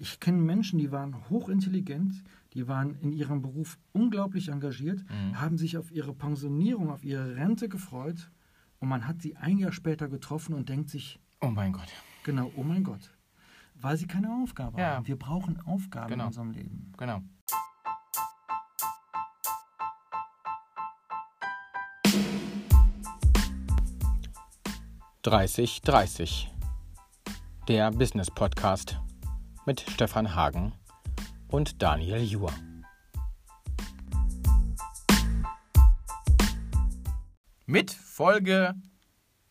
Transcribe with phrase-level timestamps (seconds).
[0.00, 2.22] Ich kenne Menschen, die waren hochintelligent,
[2.54, 5.40] die waren in ihrem Beruf unglaublich engagiert, Mhm.
[5.40, 8.30] haben sich auf ihre Pensionierung, auf ihre Rente gefreut
[8.78, 11.88] und man hat sie ein Jahr später getroffen und denkt sich, Oh mein Gott.
[12.22, 13.10] genau, oh mein Gott,
[13.74, 14.94] weil sie keine Aufgabe Ja.
[14.96, 15.08] haben.
[15.08, 16.24] Wir brauchen Aufgaben Genau.
[16.24, 16.92] in unserem Leben.
[16.96, 17.22] Genau.
[25.22, 26.50] Dreißig, dreißig.
[27.68, 28.98] Der Business Podcast
[29.68, 30.72] mit Stefan Hagen
[31.48, 32.50] und Daniel Juhr.
[37.66, 38.74] Mit Folge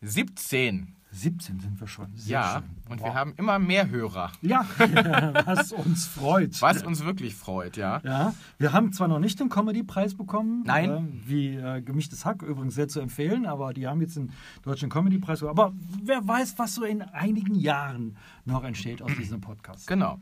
[0.00, 0.97] 17.
[1.18, 2.06] 17 sind wir schon.
[2.16, 2.92] Sehr Ja, schön.
[2.92, 3.06] und Wow.
[3.08, 4.64] wir haben immer mehr Hörer, Ja,
[5.44, 6.60] was uns freut.
[6.62, 8.00] was uns wirklich freut, ja.
[8.04, 10.90] Ja, wir haben zwar noch nicht den Comedy-Preis bekommen, Nein.
[10.90, 14.32] äh, wie äh, Gemischtes Hack, übrigens sehr zu empfehlen, aber die haben jetzt den
[14.62, 15.58] Deutschen Comedy-Preis bekommen.
[15.58, 15.72] Aber
[16.02, 19.86] wer weiß, was so in einigen Jahren noch entsteht aus diesem Podcast.
[19.86, 20.18] Genau.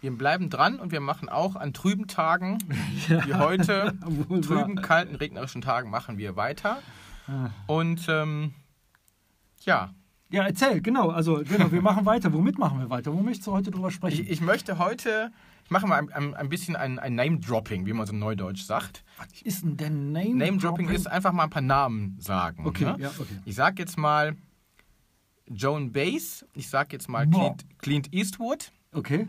[0.00, 2.58] Wir bleiben dran und wir machen auch an trüben Tagen
[3.08, 3.94] wie heute,
[4.42, 6.78] trüben, kalten, regnerischen Tagen machen wir weiter.
[7.26, 7.50] Ah.
[7.66, 8.52] Und ähm,
[9.64, 9.90] ja,
[10.28, 11.10] Ja, erzähl, genau.
[11.10, 12.32] Also, genau, wir machen weiter.
[12.32, 13.12] Womit machen wir weiter?
[13.12, 14.22] Wo möchtest du heute drüber sprechen?
[14.22, 15.30] ich, ich möchte heute,
[15.64, 19.04] ich mache mal ein, ein, ein bisschen ein, ein Name-Dropping, wie man so neudeutsch sagt.
[19.18, 20.34] was ist denn der Name?
[20.34, 22.66] Name-Dropping ist einfach mal ein paar Namen sagen.
[22.66, 22.96] Okay, ne?
[22.98, 23.38] ja, okay.
[23.44, 24.36] Ich sage jetzt mal
[25.48, 27.26] Joan Baez, ich sage jetzt mal.
[27.28, 29.28] Clint, Clint Eastwood, Okay.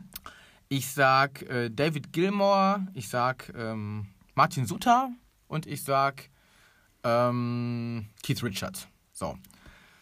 [0.68, 5.12] ich sag äh, David Gilmore, ich sag ähm, Martin Sutter
[5.48, 6.30] und ich sag
[7.04, 8.88] ähm, Keith Richards.
[9.14, 9.38] So.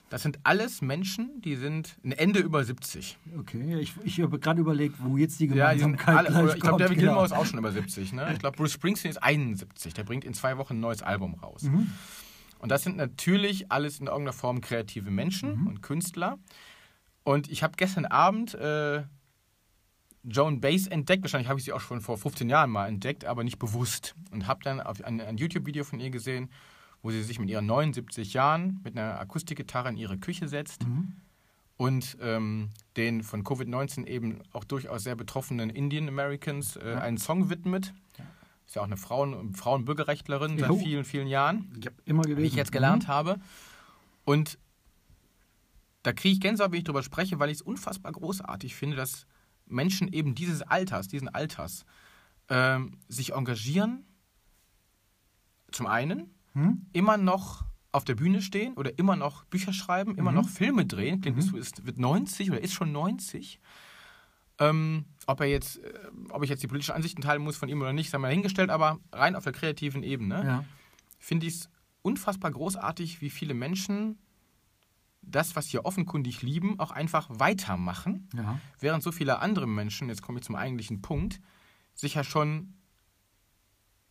[0.09, 3.17] Das sind alles Menschen, die sind ein Ende über 70.
[3.39, 6.61] Okay, ich, ich habe gerade überlegt, wo jetzt die Ja, die sind Gemeinsamkeit alle, ich
[6.61, 6.77] glaube.
[6.83, 7.07] David genau.
[7.11, 8.13] Gilmore ist auch schon über 70.
[8.13, 8.29] Ne?
[8.33, 9.93] Ich glaube, Bruce Springsteen ist 71.
[9.95, 11.63] Der bringt in zwei Wochen ein neues Album raus.
[11.63, 11.91] Mhm.
[12.59, 15.67] Und das sind natürlich alles in irgendeiner Form kreative Menschen Mhm.
[15.67, 16.37] und Künstler.
[17.23, 19.03] Und ich habe gestern Abend äh,
[20.23, 21.23] Joan Baez entdeckt.
[21.23, 24.15] Wahrscheinlich habe ich sie auch schon vor 15 Jahren mal entdeckt, aber nicht bewusst.
[24.31, 26.49] Und habe dann auf ein, ein YouTube-Video von ihr gesehen,
[27.05, 31.13] wo sie sich mit ihren 79 Jahren mit einer Akustikgitarre in ihre Küche setzt Mhm.
[31.77, 37.01] und ähm, den von Covid-19 eben auch durchaus sehr betroffenen Indian Americans äh, Ja.
[37.01, 37.93] einen Song widmet.
[38.17, 38.25] Ja.
[38.65, 40.77] Ist ja auch eine Frauen Frauenbürgerrechtlerin seit Jo.
[40.77, 42.41] vielen, vielen Jahren Ich habe immer gewesen.
[42.41, 43.07] wie ich jetzt gelernt Mhm.
[43.11, 43.39] habe.
[44.23, 44.57] Und
[46.01, 49.27] da kriege ich Gänsehaut, wenn ich darüber spreche, weil ich es unfassbar großartig finde, dass
[49.67, 51.85] Menschen eben dieses Alters, diesen Alters,
[52.49, 54.05] ähm, sich engagieren,
[55.71, 56.87] zum einen, Mhm.
[56.93, 60.37] immer noch auf der Bühne stehen oder immer noch Bücher schreiben, immer Mhm.
[60.37, 61.21] noch Filme drehen.
[61.21, 61.41] Clint Mhm.
[61.43, 63.59] Eastwood ist, wird 90 oder ist schon 90.
[64.57, 65.93] Ähm, ob er jetzt, äh,
[66.29, 68.69] ob ich jetzt die politischen Ansichten teilen muss von ihm oder nicht, sei mal hingestellt,
[68.69, 70.65] aber rein auf der kreativen Ebene Ja.
[71.19, 71.69] finde ich es
[72.01, 74.17] unfassbar großartig, wie viele Menschen
[75.21, 78.59] das, was wir offenkundig lieben, auch einfach weitermachen, Ja.
[78.79, 81.41] während so viele andere Menschen, jetzt komme ich zum eigentlichen Punkt,
[81.95, 82.75] sich ja schon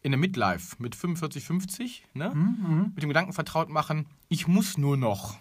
[0.05, 2.57] in der Midlife mit 45, 50 ne, Mhm.
[2.61, 2.93] Mhm.
[2.95, 5.37] mit dem Gedanken vertraut machen, ich muss nur noch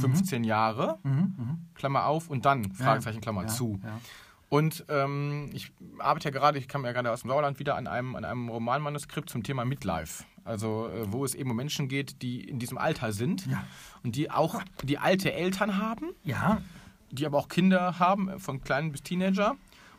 [0.00, 1.10] 15 Jahre, Mhm.
[1.36, 1.58] Mhm.
[1.74, 3.48] Klammer auf, und dann, Fragezeichen, Klammer ja.
[3.48, 3.78] zu.
[3.82, 4.00] Ja.
[4.48, 7.86] Und ähm, ich arbeite ja gerade, ich kam ja gerade aus dem Sauerland wieder an
[7.88, 10.24] einem, an einem Romanmanuskript zum Thema Midlife.
[10.44, 13.64] Also äh, wo es eben um Menschen geht, die in diesem Alter sind Ja.
[14.04, 16.62] und die auch die alte Eltern haben, ja.
[17.10, 19.56] die aber auch Kinder haben, von kleinen bis Teenager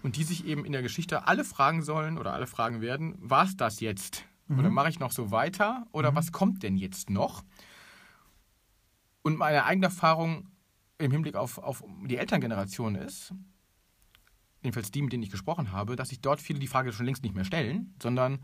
[0.07, 3.43] und die sich eben in der Geschichte alle fragen sollen oder alle fragen werden, war
[3.43, 4.23] es das jetzt?
[4.47, 5.85] Oder mache ich noch so weiter?
[5.91, 7.43] Oder was kommt denn jetzt noch?
[9.21, 10.47] Und meine eigene Erfahrung
[10.97, 13.33] im Hinblick auf, auf die Elterngeneration ist,
[14.63, 17.23] jedenfalls die, mit denen ich gesprochen habe, dass sich dort viele die Frage schon längst
[17.23, 18.39] nicht mehr stellen, sondern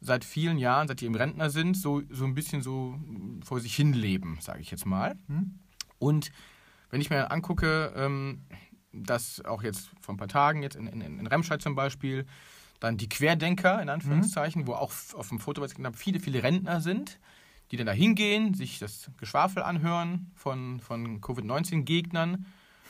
[0.00, 2.96] seit vielen Jahren, seit die im Rentner sind, so, so ein bisschen so
[3.44, 5.18] vor sich hin leben, sage ich jetzt mal.
[5.26, 5.58] Hm?
[5.98, 6.30] Und
[6.90, 8.42] wenn ich mir angucke, ähm,
[9.04, 12.26] dass auch jetzt vor ein paar Tagen, jetzt in, in, in Remscheid zum Beispiel,
[12.80, 16.20] dann die Querdenker, in Anführungszeichen, wo auch auf dem Foto, was ich gesehen habe, viele,
[16.20, 17.18] viele Rentner sind,
[17.70, 22.46] die dann da hingehen, sich das Geschwafel anhören von, von Covid-19-Gegnern,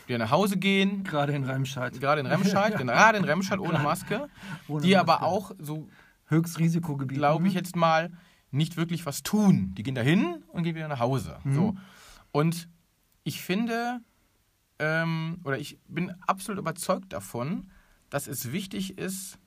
[0.08, 1.98] die dann nach Hause gehen, Gerade in Remscheid.
[2.00, 4.28] gerade in Remscheid, gerade in Remscheid ohne Maske,
[4.68, 5.26] Ohne die aber Maske.
[5.26, 5.88] auch, so
[6.28, 7.16] Höchstrisikogebiet.
[7.18, 7.58] glaube ich Mhm.
[7.58, 8.10] jetzt mal,
[8.50, 9.74] nicht wirklich was tun.
[9.76, 11.38] Die gehen da hin und gehen wieder nach Hause.
[11.44, 11.54] Mhm.
[11.54, 11.76] So.
[12.32, 12.68] Und
[13.24, 14.00] ich finde,
[14.78, 17.70] ähm, oder ich bin absolut überzeugt davon,
[18.10, 19.38] dass es wichtig ist,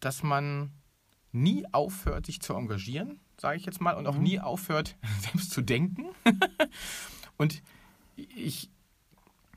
[0.00, 0.70] dass man
[1.32, 4.22] nie aufhört, sich zu engagieren, sage ich jetzt mal, und auch Mhm.
[4.22, 6.06] nie aufhört, selbst zu denken.
[7.36, 7.62] und
[8.16, 8.70] ich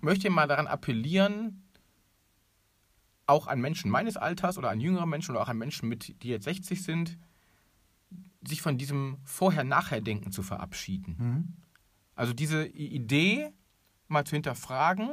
[0.02, 1.64] möchte mal daran appellieren,
[3.28, 6.30] auch an Menschen meines Alters oder an jüngere Menschen oder auch an Menschen, mit, die
[6.30, 7.18] jetzt 60 sind,
[8.44, 11.16] sich von diesem Vorher-Nachher-Denken zu verabschieden.
[11.18, 11.54] Mhm.
[12.16, 13.54] Also diese Idee
[14.12, 15.10] mal zu hinterfragen,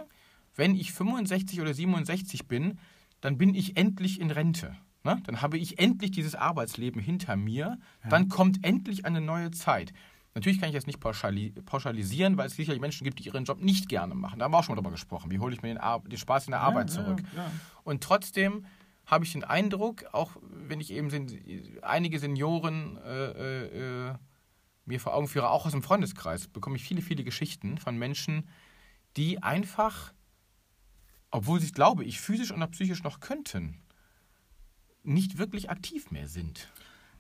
[0.55, 2.79] wenn ich 65 oder 67 bin,
[3.21, 4.77] dann bin ich endlich in Rente.
[5.05, 5.21] Ne?
[5.25, 7.79] Dann habe ich endlich dieses Arbeitsleben hinter mir.
[8.09, 9.93] Dann kommt endlich eine neue Zeit.
[10.35, 13.61] Natürlich kann ich das nicht pauschali pauschalisieren, weil es sicherlich Menschen gibt, die ihren Job
[13.61, 14.39] nicht gerne machen.
[14.39, 15.31] Da haben wir auch schon mal drüber gesprochen.
[15.31, 17.23] Wie hole ich mir den, Ar den Spaß in der Arbeit zurück?
[17.35, 17.51] Ja, ja.
[17.83, 18.67] Und trotzdem
[19.07, 21.41] habe ich den Eindruck, auch wenn ich eben sen
[21.83, 24.15] einige Senioren äh, äh, äh,
[24.85, 28.49] mir vor Augen führe, auch aus dem Freundeskreis, bekomme ich viele, viele Geschichten von Menschen,
[29.19, 30.15] die einfach,
[31.31, 33.75] obwohl sie es, glaube ich, physisch oder psychisch noch könnten,
[35.03, 36.69] nicht wirklich aktiv mehr sind.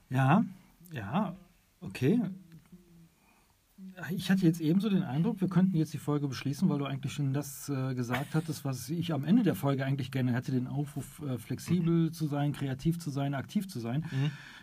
[0.09, 0.45] Ja,
[0.93, 1.37] ja,
[1.81, 2.21] okay.
[4.11, 7.12] Ich hatte jetzt ebenso den Eindruck, wir könnten jetzt die Folge beschließen, weil du eigentlich
[7.12, 10.69] schon das äh, gesagt hattest, was ich am Ende der Folge eigentlich gerne hätte, den
[10.69, 14.05] Aufruf, äh, flexibel zu sein, kreativ zu sein, aktiv zu sein.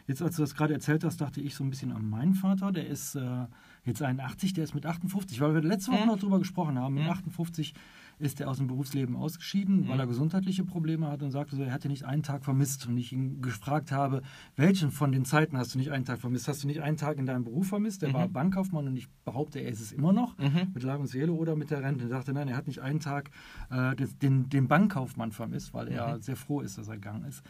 [0.08, 2.72] Jetzt, als du das gerade erzählt hast, dachte ich so ein bisschen an meinen Vater,
[2.72, 3.46] der ist äh,
[3.86, 7.04] jetzt 81, der ist mit 58, weil wir letzte Woche noch drüber gesprochen haben, mit
[7.04, 7.10] Mhm.
[7.10, 7.74] 58
[8.18, 10.00] ist er aus dem Berufsleben ausgeschieden, weil Mhm.
[10.00, 12.88] er gesundheitliche Probleme hat und sagte so, er hätte nicht einen Tag vermisst.
[12.88, 14.22] Und ich ihn gefragt habe,
[14.56, 16.48] welchen von den Zeiten hast du nicht einen Tag vermisst?
[16.48, 18.02] Hast du nicht einen Tag in deinem Beruf vermisst?
[18.04, 18.14] Der Mhm.
[18.14, 20.72] war Bankkaufmann und ich behaupte, er ist es immer noch, Mhm.
[20.74, 22.06] mit Leib und Seele oder mit der Rente.
[22.06, 23.32] Er sagte, nein, er hat nicht einen Tag
[23.70, 26.22] äh, den, den Bankkaufmann vermisst, weil er Mhm.
[26.22, 27.44] sehr froh ist, dass er gegangen ist.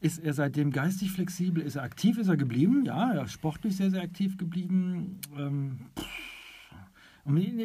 [0.00, 1.62] Ist er seitdem geistig flexibel?
[1.62, 2.18] Ist er aktiv?
[2.18, 2.84] Ist er geblieben?
[2.84, 5.18] Ja, er ist sportlich sehr, sehr aktiv geblieben.
[5.36, 5.78] Ähm,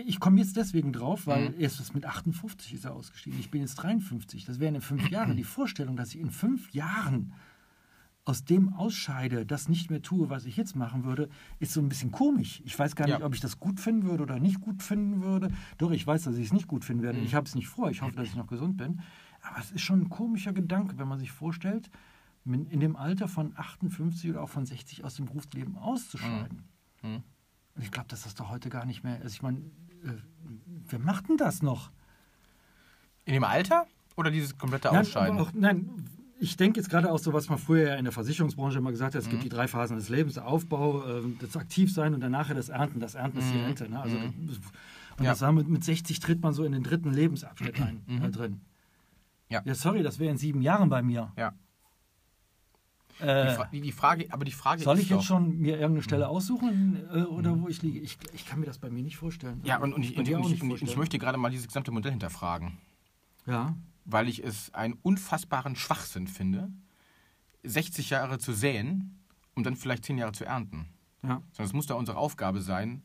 [0.06, 1.56] ich komme jetzt deswegen drauf, weil Mhm.
[1.60, 3.40] erst mit 58 ist er ausgestiegen.
[3.40, 4.46] Ich bin jetzt 53.
[4.46, 5.38] Das wären in fünf Jahren.
[5.38, 7.34] Die Vorstellung, dass ich in fünf Jahren
[8.26, 11.90] aus dem ausscheide, das nicht mehr tue, was ich jetzt machen würde, ist so ein
[11.90, 12.62] bisschen komisch.
[12.66, 13.26] Ich weiß gar nicht, Ja.
[13.26, 15.50] ob ich das gut finden würde oder nicht gut finden würde.
[15.78, 17.20] Doch, ich weiß, dass ich es nicht gut finden werde.
[17.20, 17.26] Mhm.
[17.26, 17.90] Ich habe es nicht vor.
[17.92, 19.02] Ich hoffe, dass ich noch gesund bin.
[19.42, 21.90] Aber es ist schon ein komischer Gedanke, wenn man sich vorstellt,
[22.46, 26.64] in dem Alter von 58 oder auch von 60 aus dem Berufsleben auszuscheiden.
[27.02, 27.24] Mhm.
[27.76, 29.34] Und ich glaube, dass das doch heute gar nicht mehr ist.
[29.34, 29.60] Ich meine,
[30.04, 30.10] äh,
[30.90, 31.92] wer macht denn das noch?
[33.26, 33.88] In dem Alter
[34.18, 35.38] oder dieses komplette Nein, Ausscheiden?
[35.38, 35.90] aber auch, nein,
[36.40, 39.16] ich denke jetzt gerade auch so, was man früher ja in der Versicherungsbranche immer gesagt
[39.16, 39.32] hat, es Mhm.
[39.32, 42.68] gibt die drei Phasen des Lebens, der Aufbau, äh, das Aktivsein und dann nachher das
[42.70, 43.00] Ernten.
[43.00, 43.64] Das Ernten ist die Mhm.
[43.64, 43.90] Rente.
[43.90, 44.00] Ne?
[44.02, 44.50] Also, Mhm.
[45.18, 45.32] Und Ja.
[45.32, 48.24] das war mit, mit 60 tritt man so in den dritten Lebensabschnitt ein, Mhm.
[48.24, 48.62] äh, drin.
[49.50, 49.62] Ja.
[49.64, 51.32] ja, sorry, das wäre in sieben Jahren bei mir.
[51.38, 51.54] Ja.
[53.20, 56.02] Die, Äh, die, die Frage, aber die Frage soll ich doch, jetzt schon mir irgendeine
[56.04, 58.00] Stelle aussuchen äh, oder wo ich liege?
[58.00, 59.62] Ich, ich kann mir das bei mir nicht vorstellen.
[59.64, 62.78] Ja, und, und, ich, und, und ich, möchte gerade mal dieses gesamte Modell hinterfragen,
[63.46, 63.76] Ja,
[64.06, 66.72] weil ich es einen unfassbaren Schwachsinn finde,
[67.64, 69.20] 60 Jahre zu säen,
[69.56, 70.88] um dann vielleicht 10 Jahre zu ernten.
[71.22, 71.42] ja.
[71.52, 73.04] Sondern es muss da unsere Aufgabe sein,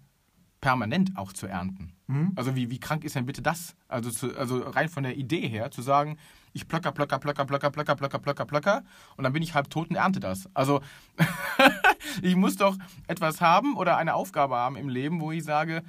[0.60, 1.93] permanent auch zu ernten.
[2.06, 2.32] Mhm.
[2.37, 3.76] Also wie, wie krank ist denn bitte das?
[3.87, 6.16] Also, zu, also rein von der Idee her, zu sagen,
[6.52, 8.82] ich plöcker, plöcker, plöcker, plöcker, plöcker, plöcker, plöcker, plöcker
[9.16, 10.49] und dann bin ich halb tot und ernte das.
[10.55, 10.81] Also
[12.22, 12.76] ich muss doch
[13.06, 15.82] etwas haben oder eine Aufgabe haben im Leben, wo ich sage,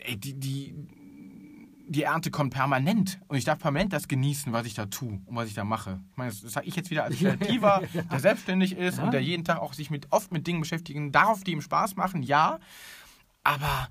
[0.00, 0.74] ey, die, die,
[1.86, 5.36] die Ernte kommt permanent und ich darf permanent das genießen, was ich da tue und
[5.36, 6.00] was ich da mache.
[6.10, 9.04] Ich meine, das sage ich jetzt wieder als Kreativer, der selbstständig ist Ja.
[9.04, 11.96] und der jeden Tag auch sich mit, oft mit Dingen beschäftigen darf, die ihm Spaß
[11.96, 12.58] machen, ja.
[13.44, 13.88] Aber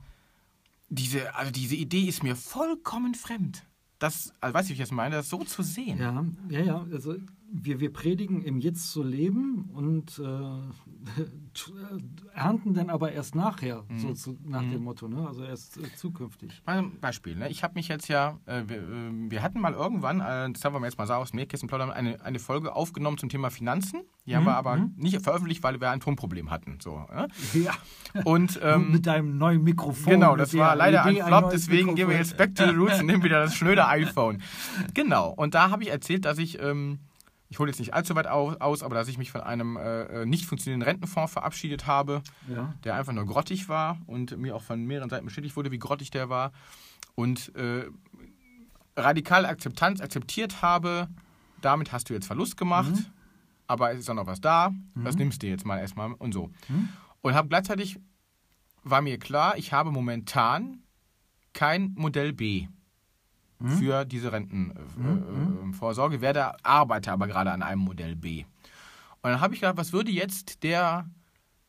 [0.89, 3.63] diese, also diese Idee ist mir vollkommen fremd.
[3.99, 5.99] Das, also weißt du, wie ich das meine, das so zu sehen.
[5.99, 6.87] Ja, ja, ja.
[6.91, 7.15] Also
[7.53, 11.23] wir, wir predigen im Jetzt zu leben und äh,
[12.33, 13.99] ernten dann aber erst nachher, Mhm.
[13.99, 15.27] so zu, nach dem Motto, ne?
[15.27, 16.61] Also erst äh, zukünftig.
[16.65, 17.35] Mal ein Beispiel.
[17.35, 17.49] Ne?
[17.49, 20.73] Ich habe mich jetzt ja, äh, wir, äh, wir hatten mal irgendwann, äh, das haben
[20.73, 24.01] wir jetzt mal so aus dem Nähkästchen plaudern, eine, eine Folge aufgenommen zum Thema Finanzen.
[24.25, 24.93] Die haben Mhm, wir aber mhm.
[24.97, 26.77] nicht veröffentlicht, weil wir ein Tonproblem hatten.
[26.81, 27.27] So, ne?
[27.53, 27.73] Ja.
[28.23, 30.13] Und ähm, mit deinem neuen Mikrofon.
[30.13, 32.25] Genau, das war leider ein Idee, Flop, neues deswegen gehen wir Mikrofon.
[32.27, 34.41] jetzt back to the roots und nehmen wieder das schnöde iPhone.
[34.93, 36.99] Genau, und da habe ich erzählt, dass ich, ähm,
[37.51, 40.21] ich hole jetzt nicht allzu weit au- aus, aber dass ich mich von einem äh,
[40.21, 42.73] äh, nicht funktionierenden Rentenfonds verabschiedet habe, Ja.
[42.85, 46.09] der einfach nur grottig war und mir auch von mehreren Seiten bestätigt wurde, wie grottig
[46.11, 46.51] der war.
[47.13, 47.85] Und äh,
[48.97, 51.07] radikale Akzeptanz akzeptiert habe,
[51.61, 53.05] damit hast du jetzt Verlust gemacht, Mhm.
[53.67, 56.49] aber es ist auch noch was da, das nimmst du jetzt mal erstmal und so.
[56.69, 56.89] Mhm.
[57.21, 57.99] Und habe gleichzeitig
[58.83, 60.83] war mir klar, ich habe momentan
[61.53, 62.67] kein Modell B
[63.61, 63.69] Mhm.
[63.77, 68.43] für diese Rentenvorsorge, äh, werde arbeite aber gerade an einem Modell B.
[69.23, 71.07] Und dann habe ich gedacht, was würde jetzt der,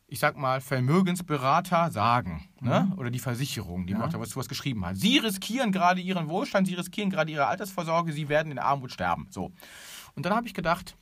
[0.07, 2.49] ich sag mal, Vermögensberater sagen?
[2.61, 2.91] Ne?
[2.97, 4.01] Oder die Versicherung, die Mhm.
[4.01, 4.07] Ja.
[4.07, 4.97] macht was, sowas geschrieben hat.
[4.97, 9.27] Sie riskieren gerade ihren Wohlstand, sie riskieren gerade ihre Altersvorsorge, sie werden in Armut sterben.
[9.31, 9.53] So.
[10.15, 10.97] Und dann habe ich gedacht,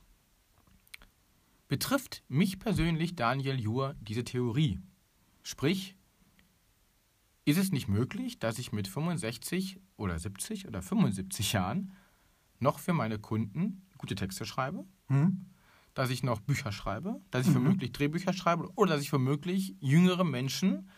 [1.67, 4.79] betrifft mich persönlich, Daniel Juhr, diese Theorie?
[5.43, 5.95] Sprich,
[7.51, 11.91] ist es nicht möglich, dass ich mit 65 oder 70 oder 75 Jahren
[12.59, 15.45] noch für meine Kunden gute Texte schreibe, Hm?
[15.93, 17.57] dass ich noch Bücher schreibe, dass ich Mhm.
[17.65, 20.89] womöglich Drehbücher schreibe oder dass ich womöglich jüngere Menschen,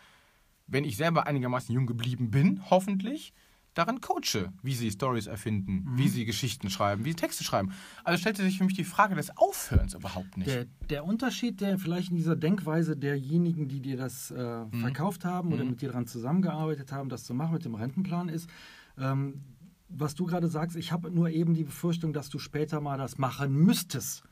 [0.68, 3.34] wenn ich selber einigermaßen jung geblieben bin, hoffentlich,
[3.74, 5.98] darin coache, wie sie Stories erfinden, Mhm.
[5.98, 7.72] wie sie Geschichten schreiben, wie sie Texte schreiben.
[8.04, 10.48] Also stellte sich für mich die Frage des Aufhörens überhaupt nicht.
[10.50, 14.72] Der, der Unterschied, der vielleicht in dieser Denkweise derjenigen, die dir das äh, Mhm.
[14.72, 18.50] verkauft haben oder mit dir daran zusammengearbeitet haben, das zu machen mit dem Rentenplan ist,
[18.98, 19.42] ähm,
[19.90, 23.18] was du gerade sagst, ich habe nur eben die Befürchtung, dass du später mal das
[23.18, 24.24] machen müsstest,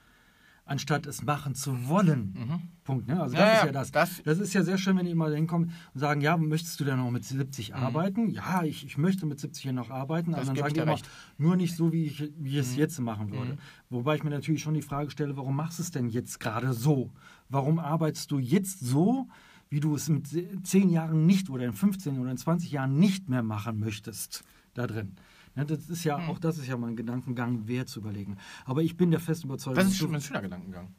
[0.65, 2.69] anstatt es machen zu wollen.
[2.83, 3.07] Punkt.
[3.07, 3.21] Ne?
[3.21, 3.39] Also Mhm.
[3.41, 3.91] Ja, das ist ja, das.
[3.91, 4.39] das- das.
[4.39, 7.11] ist ja sehr schön, wenn die immer hinkommen und sagen, ja, möchtest du denn noch
[7.11, 8.29] mit 70 arbeiten?
[8.29, 10.29] Ja, ich, ich möchte mit 70 hier noch arbeiten.
[10.31, 10.35] Mhm.
[10.35, 11.09] Das Aber dann sagen ich die immer, recht.
[11.37, 12.59] nur nicht so, wie ich, wie ich Mhm.
[12.59, 13.57] es jetzt machen würde.
[13.89, 16.73] Wobei ich mir natürlich schon die Frage stelle, warum machst du es denn jetzt gerade
[16.73, 17.11] so?
[17.49, 19.27] Warum arbeitest du jetzt so,
[19.69, 20.23] wie du es in
[20.63, 24.87] 10 Jahren nicht oder in 15 oder in 20 Jahren nicht mehr machen möchtest da
[24.87, 25.15] drin?
[25.55, 26.29] Ja, das ist ja, Mhm.
[26.29, 28.37] auch das ist ja mal ein Gedankengang wert zu überlegen.
[28.65, 30.93] Aber ich bin der festen Überzeugung, Das ist schon ein schöner Gedankengang.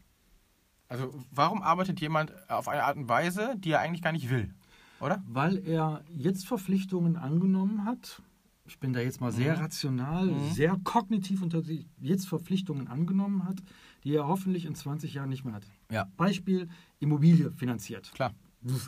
[0.88, 4.52] Also, warum arbeitet jemand auf eine Art und Weise, die er eigentlich gar nicht will?
[5.00, 5.20] Oder?
[5.26, 8.22] weil er jetzt Verpflichtungen angenommen hat.
[8.66, 9.62] Ich bin da jetzt mal sehr Mhm.
[9.62, 13.56] rational, sehr kognitiv unter sich jetzt Verpflichtungen angenommen hat,
[14.04, 15.64] die er hoffentlich in 20 Jahren nicht mehr hat.
[15.90, 16.06] Ja.
[16.16, 16.68] Beispiel
[17.00, 18.12] Immobilie finanziert.
[18.14, 18.32] Klar.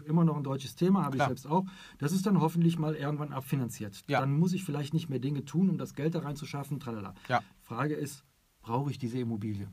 [0.07, 1.65] Immer noch ein deutsches Thema, habe ich selbst auch.
[1.99, 4.03] Das ist dann hoffentlich mal irgendwann abfinanziert.
[4.09, 4.21] Ja.
[4.21, 6.79] Dann muss ich vielleicht nicht mehr Dinge tun, um das Geld da reinzuschaffen.
[6.81, 7.15] Tralala.
[7.29, 7.41] Ja.
[7.61, 8.25] Frage ist,
[8.63, 9.69] brauche ich diese Immobilie?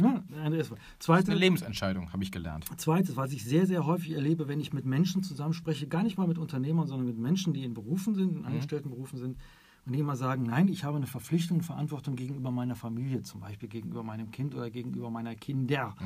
[0.00, 0.22] Ne?
[0.30, 2.66] Das ist- eine Lebensentscheidung, habe ich gelernt.
[2.76, 6.28] Zweites, was ich sehr, sehr häufig erlebe, wenn ich mit Menschen zusammenspreche, gar nicht mal
[6.28, 9.38] mit Unternehmern, sondern mit Menschen, die in Berufen sind, in Angestelltenberufen sind,
[9.88, 13.40] und die immer sagen, nein, ich habe eine Verpflichtung und Verantwortung gegenüber meiner Familie, zum
[13.40, 15.96] Beispiel gegenüber meinem Kind oder gegenüber meiner Kinder.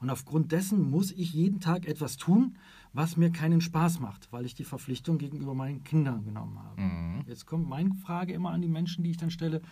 [0.00, 2.56] Und aufgrund dessen muss ich jeden Tag etwas tun,
[2.92, 6.82] was mir keinen Spaß macht, weil ich die Verpflichtung gegenüber meinen Kindern genommen habe.
[7.28, 9.62] Jetzt kommt meine Frage immer an die Menschen, die ich dann stelle,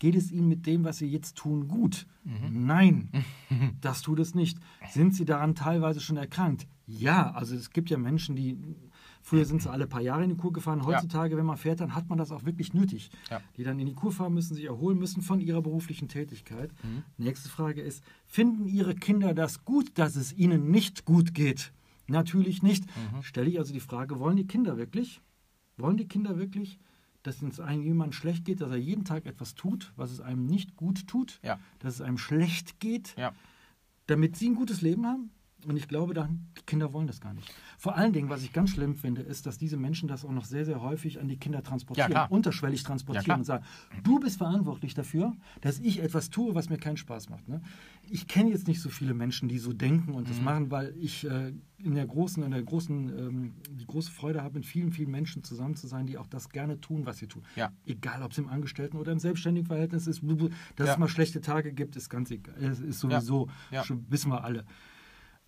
[0.00, 2.06] Geht es Ihnen mit dem, was Sie jetzt tun, gut?
[2.50, 3.10] Nein,
[3.82, 4.58] das tut es nicht.
[4.88, 6.66] Sind Sie daran teilweise schon erkrankt?
[6.86, 8.56] Ja, also es gibt ja Menschen, die
[9.22, 10.84] früher sind sie alle paar Jahre in die Kur gefahren.
[10.84, 13.10] Heutzutage, wenn man fährt, dann hat man das auch wirklich nötig.
[13.30, 13.40] Ja.
[13.56, 16.70] Die dann in die Kur fahren müssen, sich erholen müssen von ihrer beruflichen Tätigkeit.
[17.18, 21.72] Nächste Frage ist, finden Ihre Kinder das gut, dass es ihnen nicht gut geht?
[22.06, 22.84] Natürlich nicht.
[23.22, 25.20] Stelle ich also die Frage, wollen die Kinder wirklich?
[25.76, 26.78] Wollen die Kinder wirklich,
[27.22, 30.46] dass es einem jemand schlecht geht, dass er jeden Tag etwas tut, was es einem
[30.46, 31.60] nicht gut tut, Ja.
[31.78, 33.32] dass es einem schlecht geht, Ja.
[34.06, 35.30] damit sie ein gutes Leben haben?
[35.66, 37.52] Und ich glaube dann, die Kinder wollen das gar nicht.
[37.78, 40.44] Vor allen Dingen, was ich ganz schlimm finde, ist, dass diese Menschen das auch noch
[40.44, 43.38] sehr, sehr häufig an die Kinder transportieren, Ja, unterschwellig Ja, transportieren klar.
[43.38, 43.64] und sagen,
[44.02, 47.48] du bist verantwortlich dafür, dass ich etwas tue, was mir keinen Spaß macht.
[47.48, 47.60] Ne?
[48.08, 50.28] Ich kenne jetzt nicht so viele Menschen, die so denken und Mhm.
[50.28, 54.42] das machen, weil ich äh, in der großen, in der großen, ähm, die große Freude
[54.42, 57.26] habe, mit vielen, vielen Menschen zusammen zu sein, die auch das gerne tun, was sie
[57.26, 57.42] tun.
[57.56, 57.72] Ja.
[57.86, 60.22] Egal, ob es im Angestellten- oder im selbstständigen Verhältnis ist.
[60.76, 60.92] Dass Ja.
[60.94, 62.54] es mal schlechte Tage gibt, ist ganz egal.
[62.62, 63.84] Es ist sowieso, Ja.
[63.84, 64.64] schon, wissen wir alle.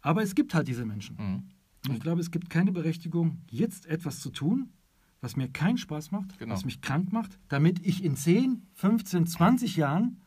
[0.03, 1.17] Aber es gibt halt diese Menschen.
[1.17, 1.43] Mhm.
[1.89, 4.73] Und ich glaube, es gibt keine Berechtigung, jetzt etwas zu tun,
[5.21, 6.55] was mir keinen Spaß macht, Genau.
[6.55, 10.21] was mich krank macht, damit ich in 10, 15, 20 Jahren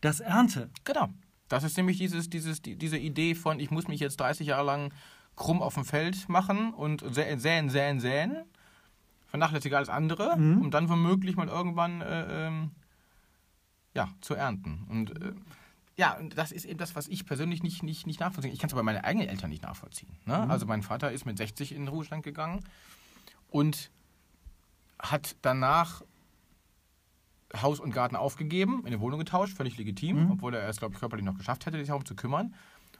[0.00, 0.70] das ernte.
[0.84, 1.08] Genau.
[1.48, 4.64] Das ist nämlich dieses, dieses, die, diese Idee von, ich muss mich jetzt 30 Jahre
[4.64, 4.92] lang
[5.36, 8.36] krumm auf dem Feld machen und sä- säen, säen, säen,
[9.26, 12.70] vernachlässige alles andere, um dann womöglich mal irgendwann äh, ähm,
[13.94, 14.84] ja, zu ernten.
[14.88, 15.32] Und äh,
[15.96, 18.68] ja, und das ist eben das, was ich persönlich nicht, nicht, nicht nachvollziehen Ich kann
[18.68, 20.10] es aber meine eigenen Eltern nicht nachvollziehen.
[20.26, 20.48] Ne?
[20.48, 22.64] Also mein Vater ist mit 60 in den Ruhestand gegangen
[23.50, 23.90] und
[24.98, 26.02] hat danach
[27.62, 31.00] Haus und Garten aufgegeben, in eine Wohnung getauscht, völlig legitim, obwohl er es, glaube ich,
[31.00, 32.54] körperlich noch geschafft hätte, sich darum zu kümmern.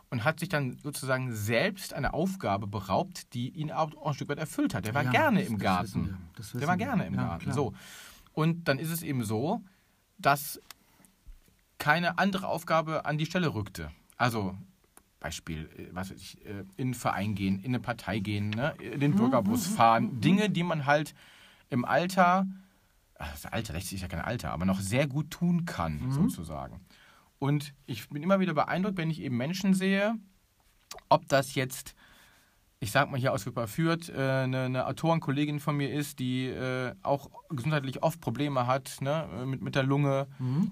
[0.09, 4.38] Und hat sich dann sozusagen selbst eine Aufgabe beraubt, die ihn auch ein Stück weit
[4.38, 4.85] erfüllt hat.
[4.87, 6.17] Der war Ja, gerne das- im Garten.
[6.55, 7.43] Der war gerne im Ja, Garten.
[7.43, 7.55] klar.
[7.57, 7.75] So.
[8.33, 9.62] Und dann ist es eben so,
[10.17, 10.61] dass
[11.87, 13.93] keine andere Aufgabe an die Stelle rückte.
[14.16, 14.57] Also
[15.21, 18.75] Beispiel, äh, was weiß ich, äh, in einen Verein gehen, in eine Partei gehen, ne?
[18.81, 20.21] in den Bürgerbus fahren.
[20.21, 21.14] Dinge, die man halt
[21.71, 22.49] im Alter,
[23.14, 26.81] das Alter, 60 ist ja kein Alter, aber noch sehr gut tun kann, sozusagen.
[27.38, 30.16] Und ich bin immer wieder beeindruckt, wenn ich eben Menschen sehe,
[31.09, 31.95] ob das jetzt
[32.78, 36.47] ich sag mal hier aus Wipper Fürth, äh, eine, eine Autorenkollegin von mir ist, die
[36.47, 40.26] äh, auch gesundheitlich oft Probleme hat, ne, äh, mit, mit der Lunge,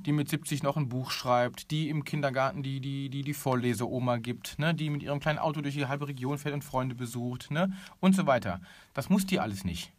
[0.04, 4.18] die mit 70 noch ein Buch schreibt, die im Kindergarten die, die, die, die Vorleseoma
[4.18, 7.50] gibt, ne, die mit ihrem kleinen Auto durch die halbe Region fährt und Freunde besucht,
[7.50, 8.60] ne, und so weiter.
[8.92, 9.92] Das muss die alles nicht.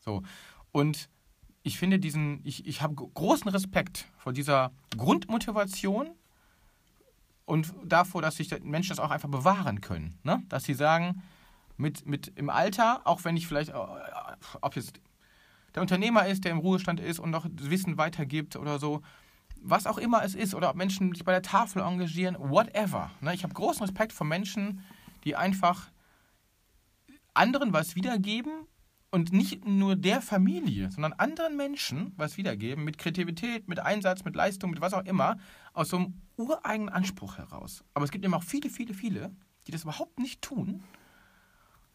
[0.00, 0.22] So.
[0.72, 1.10] Und
[1.62, 6.10] ich finde diesen, ich, ich habe großen Respekt vor dieser Grundmotivation
[7.44, 10.18] und davor, dass sich Menschen das auch einfach bewahren können.
[10.22, 10.42] Ne?
[10.48, 11.22] Dass sie sagen,
[11.76, 13.74] mit, mit im Alter, auch wenn ich vielleicht, äh,
[14.60, 15.00] ob jetzt
[15.74, 19.02] der Unternehmer ist, der im Ruhestand ist und noch Wissen weitergibt oder so,
[19.60, 23.10] was auch immer es ist, oder ob Menschen sich bei der Tafel engagieren, whatever.
[23.20, 23.34] Ne?
[23.34, 24.80] Ich habe großen Respekt vor Menschen,
[25.24, 25.90] die einfach
[27.32, 28.52] anderen was wiedergeben
[29.10, 34.36] und nicht nur der Familie, sondern anderen Menschen was wiedergeben, mit Kreativität, mit Einsatz, mit
[34.36, 35.38] Leistung, mit was auch immer,
[35.72, 37.84] aus so einem ureigenen Anspruch heraus.
[37.94, 39.34] Aber es gibt eben auch viele, viele, viele,
[39.66, 40.82] die das überhaupt nicht tun.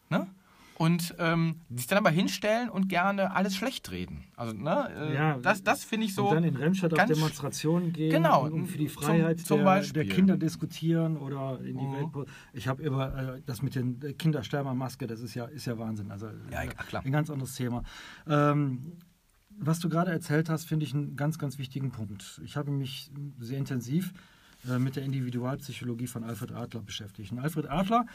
[0.09, 0.27] Ne?
[0.75, 4.23] Und ähm, sich dann aber hinstellen und gerne alles schlecht reden.
[4.37, 6.29] Also, ne, äh, Ja, das, das finde ich so.
[6.29, 9.65] und dann in Remscheid auf Demonstrationen gehen Genau, und für die zum- Freiheit zum der,
[9.65, 10.05] Beispiel.
[10.05, 12.13] der Kinder diskutieren oder in die Mhm.
[12.13, 12.27] Welt.
[12.53, 16.11] Ich habe immer äh, das mit den äh, Kindersterbermaske, das ist ja, ist ja Wahnsinn.
[16.11, 17.03] Also Ja, äh, ja, klar.
[17.05, 17.83] ein ganz anderes Thema.
[18.25, 18.93] Ähm,
[19.61, 22.39] was du gerade erzählt hast, finde ich einen ganz, ganz wichtigen Punkt.
[22.45, 24.13] Ich habe mich sehr intensiv
[24.69, 27.33] äh, mit der Individualpsychologie von Alfred Adler beschäftigt.
[27.33, 28.05] Und Alfred Adler,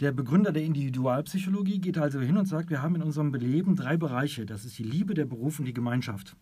[0.00, 3.96] der Begründer der Individualpsychologie, geht also hin und sagt, wir haben in unserem Leben drei
[3.96, 4.44] Bereiche.
[4.44, 6.36] Das ist die Liebe, der Beruf und die Gemeinschaft.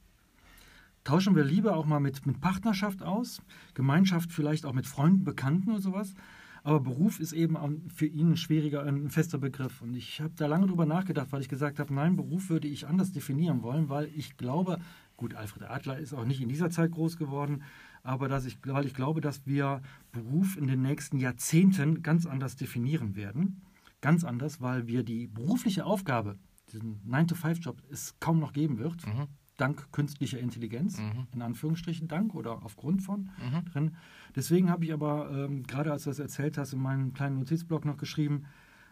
[1.05, 3.43] Tauschen wir Liebe auch mal mit, mit Partnerschaft aus,
[3.75, 6.15] Gemeinschaft vielleicht auch mit Freunden, Bekannten oder sowas.
[6.63, 7.57] Aber Beruf ist eben
[7.95, 9.83] für ihn ein schwieriger, ein fester Begriff.
[9.83, 12.87] Und ich habe da lange drüber nachgedacht, weil ich gesagt habe, nein, Beruf würde ich
[12.87, 14.79] anders definieren wollen, weil ich glaube,
[15.19, 17.63] gut, Alfred Adler ist auch nicht in dieser Zeit groß geworden,
[18.05, 19.83] aber dass ich, weil ich glaube, dass wir
[20.13, 23.63] Beruf in den nächsten Jahrzehnten ganz anders definieren werden.
[24.01, 26.37] Ganz anders, weil wir die berufliche Aufgabe,
[26.73, 29.27] diesen 9-to-5-Job, es kaum noch geben wird Mhm.
[29.57, 31.27] dank künstlicher Intelligenz, Mhm.
[31.33, 33.65] in Anführungsstrichen dank oder aufgrund von Mhm.
[33.73, 33.97] drin.
[34.37, 37.85] Deswegen habe ich aber, ähm, gerade als du das erzählt hast, in meinem kleinen Notizblock
[37.85, 38.45] noch geschrieben,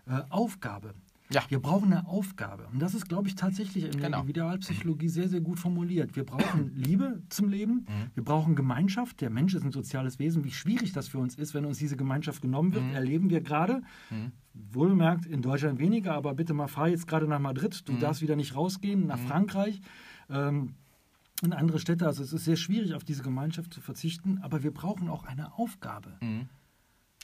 [0.06, 0.94] äh, Aufgabe.
[1.32, 1.42] Ja.
[1.48, 2.66] Wir brauchen eine Aufgabe.
[2.72, 4.20] Und das ist, glaube ich, tatsächlich in der Genau.
[4.20, 6.14] Individualpsychologie sehr, sehr gut formuliert.
[6.16, 7.86] Wir brauchen Liebe zum Leben.
[7.88, 8.10] Mhm.
[8.14, 9.20] Wir brauchen Gemeinschaft.
[9.20, 10.44] Der Mensch ist ein soziales Wesen.
[10.44, 12.94] Wie schwierig das für uns ist, wenn uns diese Gemeinschaft genommen wird, Mhm.
[12.94, 13.82] erleben wir gerade.
[14.10, 14.32] Mhm.
[14.72, 17.88] Wohlgemerkt, in Deutschland weniger, aber bitte mal fahr jetzt gerade nach Madrid.
[17.88, 18.00] Du Mhm.
[18.00, 19.26] darfst wieder nicht rausgehen, nach Mhm.
[19.26, 19.80] Frankreich.
[20.28, 20.74] Ähm,
[21.42, 22.06] in andere Städte.
[22.06, 25.54] Also es ist sehr schwierig, auf diese Gemeinschaft zu verzichten, aber wir brauchen auch eine
[25.58, 26.12] Aufgabe.
[26.20, 26.48] Mhm.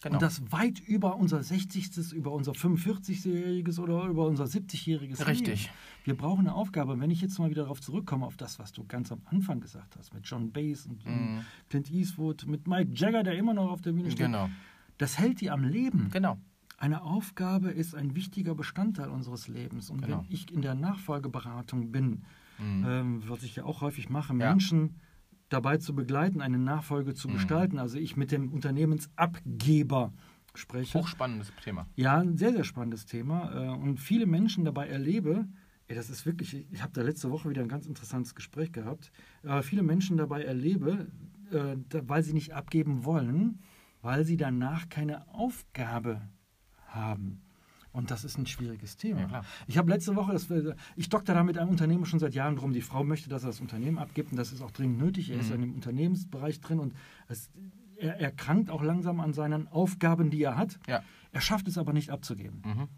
[0.01, 0.15] Genau.
[0.15, 5.65] Und das weit über unser 60., über unser 45-jähriges oder über unser 70-jähriges Richtig.
[5.65, 5.75] Leben.
[6.05, 6.93] Wir brauchen eine Aufgabe.
[6.93, 9.61] Und wenn ich jetzt mal wieder darauf zurückkomme, auf das, was du ganz am Anfang
[9.61, 11.41] gesagt hast, mit John Bass und Mhm.
[11.69, 14.49] Clint Eastwood, mit Mike Jagger, der immer noch auf der Bühne steht, Genau.
[14.99, 16.11] das hält die am Leben.
[16.13, 16.39] Genau.
[16.79, 19.91] Eine Aufgabe ist ein wichtiger Bestandteil unseres Lebens.
[19.91, 20.19] Und Genau.
[20.19, 22.23] wenn ich in der Nachfolgeberatung bin,
[22.59, 22.85] Mhm.
[22.87, 24.33] ähm, was ich ja auch häufig mache.
[24.35, 25.01] Menschen
[25.49, 27.33] dabei zu begleiten, eine Nachfolge zu Mhm.
[27.35, 27.79] gestalten.
[27.79, 30.13] Also ich mit dem Unternehmensabgeber
[30.55, 30.99] spreche.
[30.99, 31.87] Hochspannendes Thema.
[31.97, 33.53] Ja, ein sehr, sehr spannendes Thema.
[33.53, 35.47] äh, Und viele Menschen dabei erlebe,
[35.87, 39.11] ey, das ist wirklich, ich habe da letzte Woche wieder ein ganz interessantes Gespräch gehabt,
[39.43, 41.09] äh, viele Menschen dabei erlebe,
[41.51, 43.61] äh, weil sie nicht abgeben wollen,
[44.03, 46.23] weil sie danach keine Aufgabe
[46.87, 47.41] haben.
[47.99, 49.23] Und das ist ein schwieriges Thema.
[49.29, 50.47] Ja, ich habe letzte Woche, das,
[50.95, 52.73] ich dokter da mit einem Unternehmer schon seit Jahren drum.
[52.73, 55.31] Die Frau möchte, dass er das Unternehmen abgibt und das ist auch dringend nötig.
[55.31, 55.55] Er ist Mhm.
[55.57, 56.95] in dem Unternehmensbereich drin und
[57.27, 57.51] es,
[57.97, 60.79] er erkrankt auch langsam an seinen Aufgaben, die er hat.
[60.87, 61.03] Ja.
[61.33, 62.63] Er schafft es aber nicht abzugeben.
[62.65, 62.89] Mhm.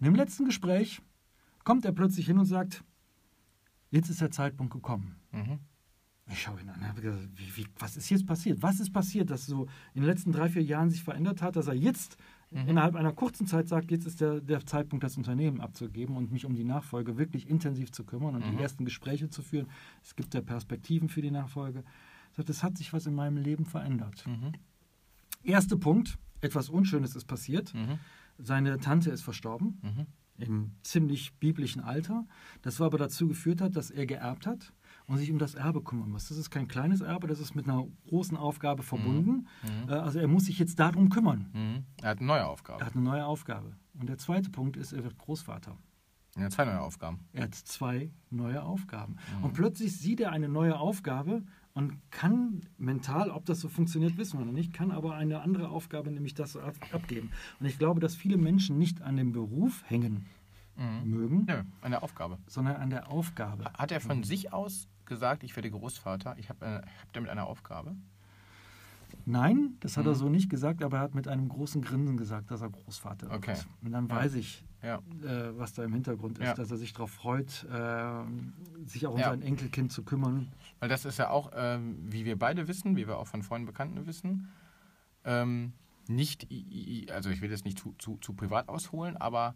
[0.00, 1.00] Und im letzten Gespräch
[1.64, 2.84] kommt er plötzlich hin und sagt,
[3.90, 5.16] jetzt ist der Zeitpunkt gekommen.
[5.30, 5.60] Mhm.
[6.30, 8.60] Ich schaue ihn an habe gesagt, wie, wie, was ist jetzt passiert?
[8.60, 9.62] Was ist passiert, dass so
[9.94, 12.18] in den letzten drei, vier Jahren sich verändert hat, dass er jetzt
[12.54, 12.68] Mhm.
[12.68, 16.44] innerhalb einer kurzen Zeit sagt, jetzt ist der, der Zeitpunkt, das Unternehmen abzugeben und mich
[16.44, 18.56] um die Nachfolge wirklich intensiv zu kümmern und Mhm.
[18.56, 19.68] die ersten Gespräche zu führen.
[20.02, 21.84] Es gibt ja Perspektiven für die Nachfolge.
[22.32, 24.26] Sagt, es hat sich was in meinem Leben verändert.
[24.26, 24.52] Mhm.
[25.42, 27.74] Erster Punkt, etwas Unschönes ist passiert.
[27.74, 27.98] Mhm.
[28.38, 30.06] Seine Tante ist verstorben Mhm.
[30.38, 32.26] im ziemlich biblischen Alter.
[32.62, 34.72] Das aber dazu geführt hat, dass er geerbt hat
[35.06, 36.28] und sich um das Erbe kümmern muss.
[36.28, 39.46] Das ist kein kleines Erbe, das ist mit einer großen Aufgabe verbunden.
[39.62, 39.88] Mhm.
[39.88, 41.50] Äh, Also er muss sich jetzt darum kümmern.
[41.52, 41.84] Mhm.
[42.02, 42.84] Er hat eine neue Er Aufgabe.
[42.84, 43.76] hat eine neue Aufgabe.
[43.98, 45.76] Und der zweite Punkt ist, er wird Großvater.
[46.34, 47.18] Er hat zwei neue Aufgaben.
[47.34, 49.16] Er hat zwei neue Aufgaben.
[49.38, 49.44] Mhm.
[49.44, 51.42] Und plötzlich sieht er eine neue Aufgabe
[51.74, 55.68] und kann mental, ob das so funktioniert, wissen wir noch nicht, kann aber eine andere
[55.68, 57.30] Aufgabe, nämlich das ab- abgeben.
[57.60, 60.26] Und ich glaube, dass viele Menschen nicht an dem Beruf hängen
[60.76, 61.10] Mhm.
[61.10, 62.38] mögen, Nö, eine Aufgabe.
[62.46, 63.64] sondern an der Aufgabe.
[63.76, 67.44] Hat er von sich aus gesagt, ich werde Großvater, ich habe äh, hab damit eine
[67.44, 67.94] Aufgabe?
[69.26, 70.16] Nein, das hat er Mhm.
[70.16, 73.36] so nicht gesagt, aber er hat mit einem großen Grinsen gesagt, dass er Großvater wird.
[73.36, 73.56] Okay.
[73.82, 74.16] Und dann Ja.
[74.16, 74.96] weiß ich, Ja.
[75.22, 76.54] äh, was da im Hintergrund ist, Ja.
[76.54, 78.24] dass er sich darauf freut, äh,
[78.86, 80.50] sich auch um sein Enkelkind zu kümmern.
[80.80, 83.66] Weil das ist ja auch, ähm, wie wir beide wissen, wie wir auch von Freunden
[83.66, 84.48] Bekannten wissen,
[85.24, 85.72] ähm,
[86.08, 86.48] nicht,
[87.12, 89.54] also ich will das nicht zu, zu, zu privat ausholen, aber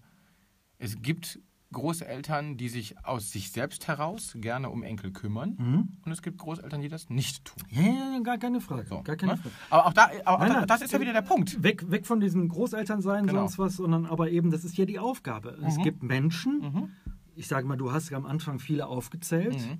[0.78, 1.40] es gibt
[1.72, 5.88] Großeltern, die sich aus sich selbst heraus gerne um Enkel kümmern Mhm.
[6.04, 7.62] und es gibt Großeltern, die das nicht tun.
[7.70, 8.86] Ja, ja, ja, gar keine Frage.
[8.88, 9.38] So, gar keine ne?
[9.38, 9.54] Frage.
[9.70, 10.66] Aber auch da, aber auch Nein, da nein.
[10.68, 11.62] das ist ja wieder der Punkt.
[11.62, 13.40] Weg, weg von diesem Großelternsein, Genau.
[13.40, 15.58] sonst was, sondern aber eben, das ist ja die Aufgabe.
[15.66, 15.82] Es Mhm.
[15.82, 16.90] gibt Menschen, Mhm.
[17.34, 19.78] ich sage mal, du hast ja am Anfang viele aufgezählt, Mhm.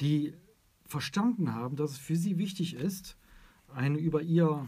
[0.00, 0.34] die
[0.86, 3.16] verstanden haben, dass es für sie wichtig ist,
[3.72, 4.66] eine über ihr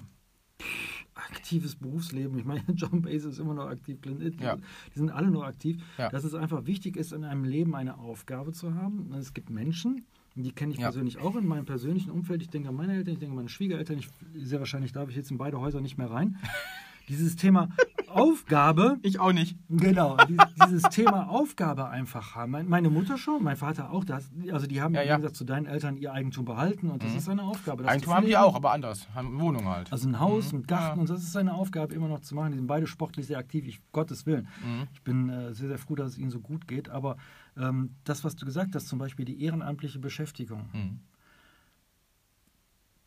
[1.17, 2.39] aktives Berufsleben.
[2.39, 4.57] Ich meine, John Bass ist immer noch aktiv, Clint Eastwood, Ja.
[4.57, 5.83] die sind alle noch aktiv.
[5.99, 6.09] Ja.
[6.11, 9.13] Dass es einfach wichtig ist, in einem Leben eine Aufgabe zu haben.
[9.19, 10.87] Es gibt Menschen, die kenne ich Ja.
[10.89, 12.43] persönlich auch in meinem persönlichen Umfeld.
[12.43, 13.99] Ich denke an meine Eltern, ich denke an meine Schwiegereltern.
[13.99, 16.37] Ich, sehr wahrscheinlich darf ich jetzt in beide Häuser nicht mehr rein.
[17.09, 17.69] Dieses Thema
[18.17, 19.57] Aufgabe Ich auch nicht.
[19.69, 22.53] Genau, die- dieses Thema Aufgabe einfach haben.
[22.53, 24.05] Mein- Meine Mutter schon, mein Vater auch.
[24.05, 25.17] Das, also die haben Ja, im ja.
[25.17, 27.83] Gegensatz zu deinen Eltern ihr Eigentum behalten und das ist eine Aufgabe.
[27.83, 29.07] das Eigentum haben die auch, aber anders.
[29.15, 29.93] Haben Wohnung halt.
[29.93, 31.01] Also ein Haus, ein Garten Ja.
[31.03, 32.53] und das ist eine Aufgabe immer noch zu machen.
[32.53, 34.49] Die sind beide sportlich sehr aktiv, ich, Gottes Willen.
[34.65, 34.89] Mhm.
[34.93, 36.89] Ich bin äh, sehr, sehr froh, dass es ihnen so gut geht.
[36.89, 37.17] Aber
[37.57, 41.01] ähm, das, was du gesagt hast, zum Beispiel die ehrenamtliche Beschäftigung, Mhm.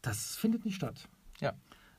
[0.01, 1.07] das findet nicht statt.
[1.39, 1.53] Ja.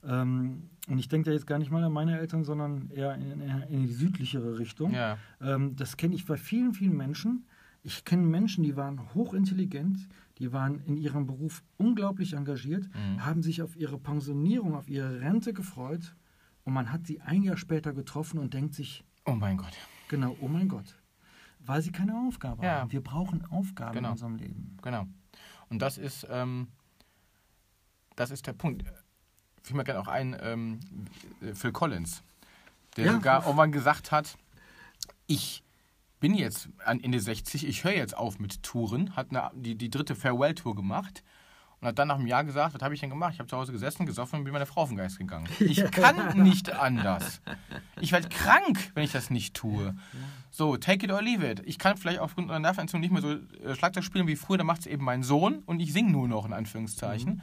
[0.04, 3.40] Ähm, und ich denke da jetzt gar nicht mal an meine Eltern, sondern eher in,
[3.68, 4.92] in die südlichere Richtung.
[4.92, 5.18] Ja.
[5.40, 7.46] Ähm, das kenne ich bei vielen, vielen Menschen.
[7.82, 10.08] Ich kenne Menschen, die waren hochintelligent,
[10.38, 13.24] die waren in ihrem Beruf unglaublich engagiert, Mhm.
[13.24, 16.14] haben sich auf ihre Pensionierung, auf ihre Rente gefreut
[16.64, 19.72] und man hat sie ein Jahr später getroffen und denkt sich, Oh mein Gott.
[20.08, 20.94] genau, oh mein Gott,
[21.60, 22.80] weil sie keine Aufgabe Ja.
[22.80, 22.92] haben.
[22.92, 24.08] Wir brauchen Aufgaben Genau.
[24.08, 24.76] in unserem Leben.
[24.82, 25.06] Genau.
[25.70, 26.68] Und das ist, ähm,
[28.16, 28.84] das ist der Punkt.
[29.62, 30.80] Fiel mir gerne auch ein, ähm,
[31.42, 32.22] äh, Phil Collins,
[32.96, 33.12] der Ja.
[33.12, 34.36] sogar irgendwann gesagt hat,
[35.26, 35.62] ich
[36.18, 39.88] bin jetzt an Ende 60, ich höre jetzt auf mit Touren, hat eine, die, die
[39.90, 41.22] dritte Farewell-Tour gemacht
[41.80, 43.32] und hat dann nach einem Jahr gesagt, was habe ich denn gemacht?
[43.32, 45.48] Ich habe zu Hause gesessen, gesoffen und bin meiner Frau auf den Geist gegangen.
[45.60, 47.40] Ich kann nicht anders.
[48.00, 49.94] Ich werde krank, wenn ich das nicht tue.
[50.50, 51.62] So, take it or leave it.
[51.64, 54.64] Ich kann vielleicht aufgrund einer Nervenentzündung nicht mehr so äh, Schlagzeug spielen wie früher, da
[54.64, 57.40] macht es eben mein Sohn und ich singe nur noch, in Anführungszeichen.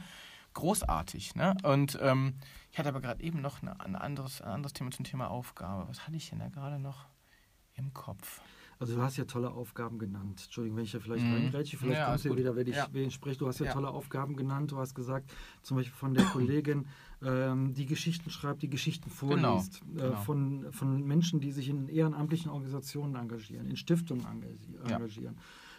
[0.58, 1.54] Großartig, ne?
[1.62, 2.34] Und ähm,
[2.72, 5.88] ich hatte aber gerade eben noch eine, ein, anderes, ein anderes Thema zum Thema Aufgabe.
[5.88, 7.06] Was hatte ich denn da gerade noch
[7.74, 8.40] im Kopf?
[8.80, 10.40] Also du hast ja tolle Aufgaben genannt.
[10.44, 11.32] Entschuldigung, wenn ich da vielleicht Mhm.
[11.34, 12.88] reingrätsche, vielleicht Ja, kommst du ja wieder, wenn ich, Ja.
[12.92, 13.38] ich spreche.
[13.38, 13.72] Du hast ja, Ja.
[13.72, 14.72] tolle Aufgaben genannt.
[14.72, 16.88] Du hast gesagt, zum Beispiel von der Kollegin,
[17.22, 19.82] ähm, die Geschichten schreibt, die Geschichten vorliest.
[19.82, 20.16] Äh, genau.
[20.16, 24.26] von, von Menschen, die sich in ehrenamtlichen Organisationen engagieren, in Stiftungen
[24.84, 25.38] engagieren.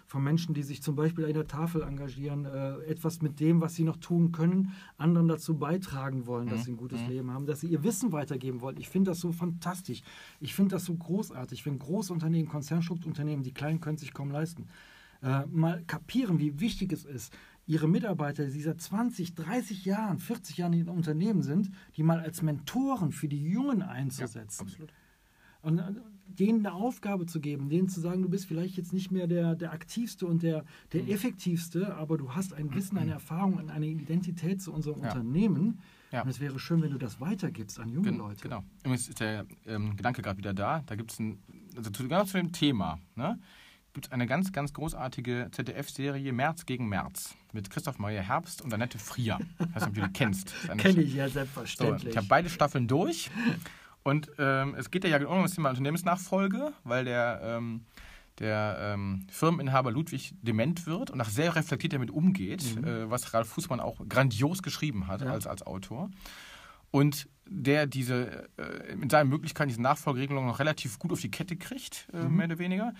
[0.09, 0.11] Ja.
[0.11, 3.75] Von Menschen, die sich zum Beispiel an der Tafel engagieren, äh, etwas mit dem, was
[3.75, 6.63] sie noch tun können, anderen dazu beitragen wollen, dass Mhm.
[6.63, 7.07] sie ein gutes Mhm.
[7.09, 8.77] Leben haben, dass sie ihr Wissen weitergeben wollen.
[8.77, 10.01] Ich finde das so fantastisch.
[10.39, 14.67] Ich finde das so großartig, wenn Großunternehmen, Konzernstrukturunternehmen, die Kleinen können sich kaum leisten,
[15.21, 17.31] äh, mal kapieren, wie wichtig es ist,
[17.67, 22.41] ihre Mitarbeiter, die seit 20, 30 Jahren, 40 Jahren in Unternehmen sind, die mal als
[22.41, 24.63] Mentoren für die Jungen einzusetzen.
[24.63, 24.91] absolut.
[25.61, 25.83] Und äh,
[26.37, 29.55] denen eine Aufgabe zu geben, denen zu sagen, du bist vielleicht jetzt nicht mehr der,
[29.55, 30.63] der aktivste und der,
[30.93, 31.09] der Mhm.
[31.09, 35.09] effektivste, aber du hast ein Wissen, eine Erfahrung und eine Identität zu unserem Ja.
[35.09, 35.79] Unternehmen.
[36.11, 36.23] Ja.
[36.23, 38.41] Und es wäre schön, wenn du das weitergibst an junge Gen Leute.
[38.41, 38.63] Genau.
[38.79, 40.81] Übrigens ist der ähm, Gedanke gerade wieder da.
[40.87, 41.37] Da gibt es ein,
[41.77, 43.37] also zu, genau zu dem Thema, ne,
[43.93, 48.73] gibt es eine ganz, ganz großartige ZDF-Serie März gegen März mit Christoph Maria Herbst und
[48.73, 49.37] Annette Frier.
[49.59, 50.53] Ich weiß nicht, ob du die kennst.
[50.77, 52.09] Kenne ich ja So, selbstverständlich.
[52.11, 53.29] ich habe beide Staffeln durch.
[54.09, 57.85] Und ähm, es geht ja genau um das Thema Unternehmensnachfolge, weil der, ähm,
[58.39, 63.49] der ähm, Firmeninhaber Ludwig dement wird und auch sehr reflektiert damit umgeht, äh, was Ralf
[63.49, 65.31] Fußmann auch grandios geschrieben hat Ja.
[65.31, 66.09] als, als Autor.
[66.91, 71.55] Und der diese äh, mit seinen Möglichkeiten diese Nachfolgeregelung noch relativ gut auf die Kette
[71.55, 72.93] kriegt, äh, mehr oder weniger.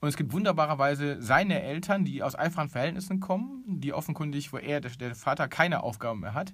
[0.00, 4.80] Und es gibt wunderbarerweise seine Eltern, die aus einfachen Verhältnissen kommen, die offenkundig, wo er,
[4.80, 6.52] der, der Vater, keine Aufgaben mehr hat.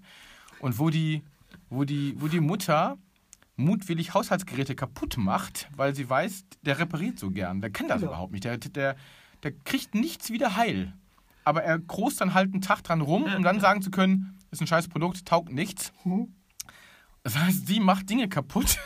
[0.61, 1.23] Und wo die,
[1.71, 2.99] wo die, wo die Mutter
[3.57, 7.61] mutwillig Haushaltsgeräte kaputt macht, weil sie weiß, der repariert so gern.
[7.61, 8.12] Der kann das Genau.
[8.12, 8.45] überhaupt nicht.
[8.45, 8.97] Der, der,
[9.42, 10.92] der kriegt nichts wieder heil.
[11.45, 14.61] Aber er großt dann halt einen Tag dran rum, um dann sagen zu können, ist
[14.61, 15.92] ein scheiß Produkt, taugt nichts.
[17.23, 18.79] Das heißt, sie macht Dinge kaputt,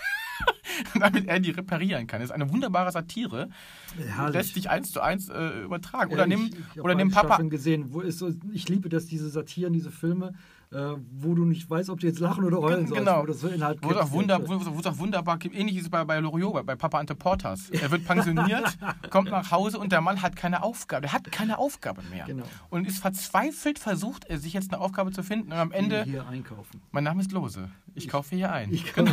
[0.98, 2.20] damit er die reparieren kann.
[2.20, 3.48] Das ist eine wunderbare Satire.
[3.96, 4.34] Herrlich.
[4.34, 6.10] Lässt sich eins zu eins äh, übertragen.
[6.10, 7.38] Ja, Oder nimm, ich, ich oder nimm Papa.
[7.42, 7.92] Gesehen.
[7.92, 10.34] Wo ist so, ich liebe das, diese Satiren, diese Filme,
[10.72, 13.00] äh, wo du nicht weißt, ob du jetzt lachen oder heulen sollst.
[13.04, 13.26] Genau.
[13.26, 15.56] Wo es auch, wunder, es auch wunderbar gibt.
[15.56, 17.70] Ähnlich ist es bei, bei Loriot, bei, bei Papa Ante Portas.
[17.70, 18.78] Er wird pensioniert,
[19.10, 21.08] kommt nach Hause und der Mann hat keine Aufgabe.
[21.08, 22.24] Er hat keine Aufgabe mehr.
[22.26, 22.44] Genau.
[22.68, 25.50] Und ist verzweifelt versucht, er sich jetzt eine Aufgabe zu finden.
[25.52, 26.80] Und am Ende, Hier einkaufen.
[26.92, 27.68] mein Name ist Lose.
[27.94, 28.72] Ich kaufe hier ein.
[28.72, 29.12] Ich kann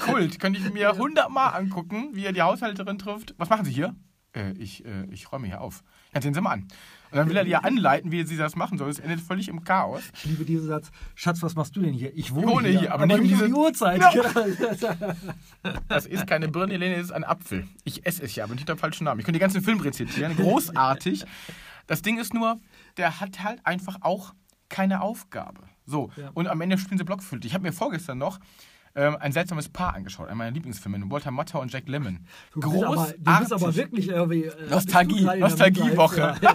[0.00, 0.40] Kult.
[0.40, 3.34] Könnte ich mir hundertmal angucken, wie er die Haushälterin trifft.
[3.38, 3.94] Was machen Sie hier?
[4.34, 5.82] Äh, ich, äh, ich räume hier auf.
[6.14, 6.68] Ja, sehen Sie mal an.
[7.10, 8.90] Und dann will er ihr anleiten, wie sie das machen soll.
[8.90, 10.02] Es endet völlig im Chaos.
[10.14, 10.90] Ich liebe diesen Satz.
[11.14, 12.14] Schatz, was machst du denn hier?
[12.16, 14.00] Ich wohne, Ich wohne hier, hier, aber aber, nicht um diese- die Uhrzeit.
[14.12, 15.14] Genau.
[15.88, 17.66] Das ist keine Birne, Helene, das ist ein Apfel.
[17.84, 19.20] Ich esse es ja, aber nicht am falschen Namen.
[19.20, 20.36] Ich könnte den ganzen Film rezitieren.
[20.36, 21.24] Großartig.
[21.86, 22.60] Das Ding ist nur,
[22.96, 24.34] der hat halt einfach auch
[24.68, 25.60] keine Aufgabe.
[25.86, 26.30] So, Ja.
[26.34, 27.46] und am Ende spielen sie Blockflöte.
[27.46, 28.38] Ich habe mir vorgestern noch
[28.98, 32.18] ähm, ein seltsames Paar angeschaut, einer meiner Lieblingsfilme, Walter Matthau und Jack Lemmon.
[32.52, 34.44] Du bist, aber, du bist aber wirklich irgendwie.
[34.46, 36.34] Äh, Nostalgie, Nostalgiewoche.
[36.42, 36.54] Ja,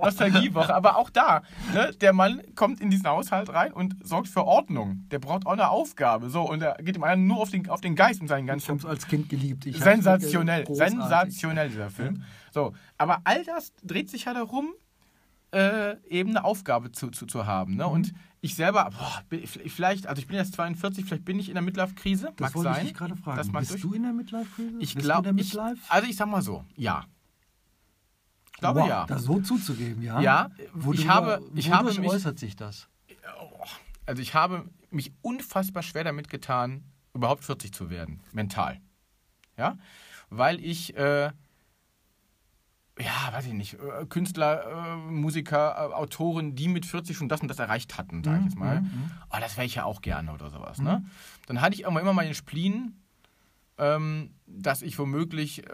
[0.00, 0.72] Nostalgiewoche.
[0.72, 1.42] Aber auch da,
[1.74, 5.06] ne, der Mann kommt in diesen Haushalt rein und sorgt für Ordnung.
[5.10, 6.30] Der braucht auch eine Aufgabe.
[6.30, 8.64] So, und er geht dem anderen nur auf den, auf den Geist und seinen ganzen.
[8.64, 9.66] Ich hab's als Kind geliebt.
[9.66, 12.22] Ich sensationell, sensationell dieser Film.
[12.52, 14.68] So, aber all das dreht sich ja darum,
[15.52, 17.74] äh, eben eine Aufgabe zu, zu, zu haben.
[17.76, 17.86] Ne?
[17.86, 17.90] Mhm.
[17.90, 18.12] Und
[18.46, 19.22] ich selber, boah,
[19.66, 22.32] vielleicht, also ich bin jetzt 42, vielleicht bin ich in der Midlife-Krise.
[22.36, 22.86] Das mag sein.
[22.86, 23.36] ich gerade fragen.
[23.36, 23.82] Das Bist durch.
[23.82, 24.78] du in der Midlife-Krise?
[24.80, 25.34] Ich glaube,
[25.88, 27.04] also ich sag mal so, ja.
[28.52, 29.06] Ich glaube wow, ja.
[29.06, 30.20] Das so zuzugeben, ja.
[30.20, 32.88] Ja, Wo ich habe, ich habe mich, äußert sich das?
[34.06, 38.80] Also ich habe mich unfassbar schwer damit getan, überhaupt 40 zu werden, mental.
[39.58, 39.76] Ja,
[40.30, 41.32] weil ich äh,
[42.98, 47.40] ja, weiß ich nicht, äh, Künstler, äh, Musiker, äh, Autoren, die mit 40 schon das
[47.40, 48.80] und das erreicht hatten, sage ich jetzt mal.
[48.80, 49.10] Mhm.
[49.30, 50.78] Oh, das wäre ich ja auch gerne oder sowas.
[50.78, 51.00] Ne?
[51.00, 51.10] Mhm.
[51.46, 52.94] Dann hatte ich immer, immer mal den Spleen,
[53.78, 55.72] ähm, dass ich womöglich äh,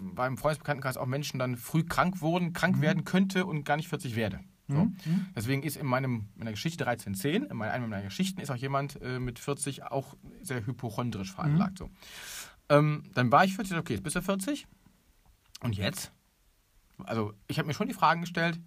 [0.00, 2.82] beim Freundesbekanntenkreis auch Menschen dann früh krank wurden, krank mhm.
[2.82, 4.38] werden könnte und gar nicht 40 werde.
[4.68, 4.76] So.
[4.76, 4.96] Mhm.
[5.04, 5.26] Mhm.
[5.34, 9.18] Deswegen ist in meinem, meiner Geschichte 1310, in einer meiner Geschichten ist auch jemand äh,
[9.18, 11.78] mit 40 auch sehr hypochondrisch veranlagt.
[11.78, 11.90] So.
[12.68, 14.68] Ähm, dann war ich 40, okay, jetzt bist du 40.
[15.60, 16.12] Und jetzt?
[17.06, 18.60] Also ich habe mir schon die Fragen gestellt,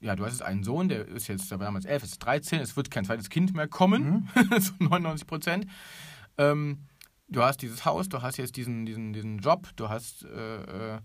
[0.00, 2.60] ja, du hast jetzt einen Sohn, der ist jetzt, der war damals 11, ist 13,
[2.60, 4.60] es wird kein zweites Kind mehr kommen, mhm.
[4.60, 5.66] so 99 Prozent.
[6.36, 6.86] Ähm,
[7.28, 11.00] du hast dieses Haus, du hast jetzt diesen, diesen, diesen Job, du hast äh, äh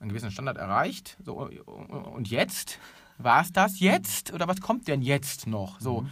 [0.00, 1.16] einen gewissen Standard erreicht.
[1.24, 2.78] So, und jetzt?
[3.16, 4.32] War es das jetzt?
[4.32, 5.80] Oder was kommt denn jetzt noch?
[5.80, 6.02] So.
[6.02, 6.10] Mhm.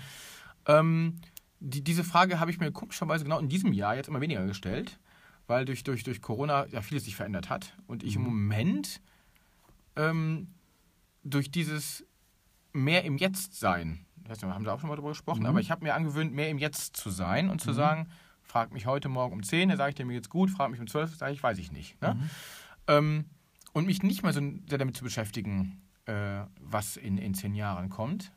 [0.66, 1.20] Ähm,
[1.60, 4.98] die, diese Frage habe ich mir komischerweise genau in diesem Jahr jetzt immer weniger gestellt,
[5.46, 7.76] weil durch, durch, durch Corona ja vieles sich verändert hat.
[7.86, 8.24] Und ich mhm.
[8.24, 9.00] im Moment
[9.96, 10.54] ähm,
[11.24, 12.04] durch dieses
[12.72, 15.46] mehr im Jetzt sein, das haben wir auch schon mal darüber gesprochen, mhm.
[15.46, 17.74] aber ich habe mir angewöhnt, mehr im Jetzt zu sein und zu mhm.
[17.74, 18.08] sagen,
[18.42, 20.80] frag mich heute Morgen um 10, dann sage ich dir, mir geht's gut, frag mich
[20.80, 22.00] um 12, sage ich, weiß ich nicht.
[22.00, 22.14] Ne?
[22.14, 22.30] Mhm.
[22.88, 23.24] Ähm,
[23.72, 27.88] und mich nicht mehr so sehr damit zu beschäftigen, äh, was in, in zehn Jahren
[27.88, 28.32] kommt.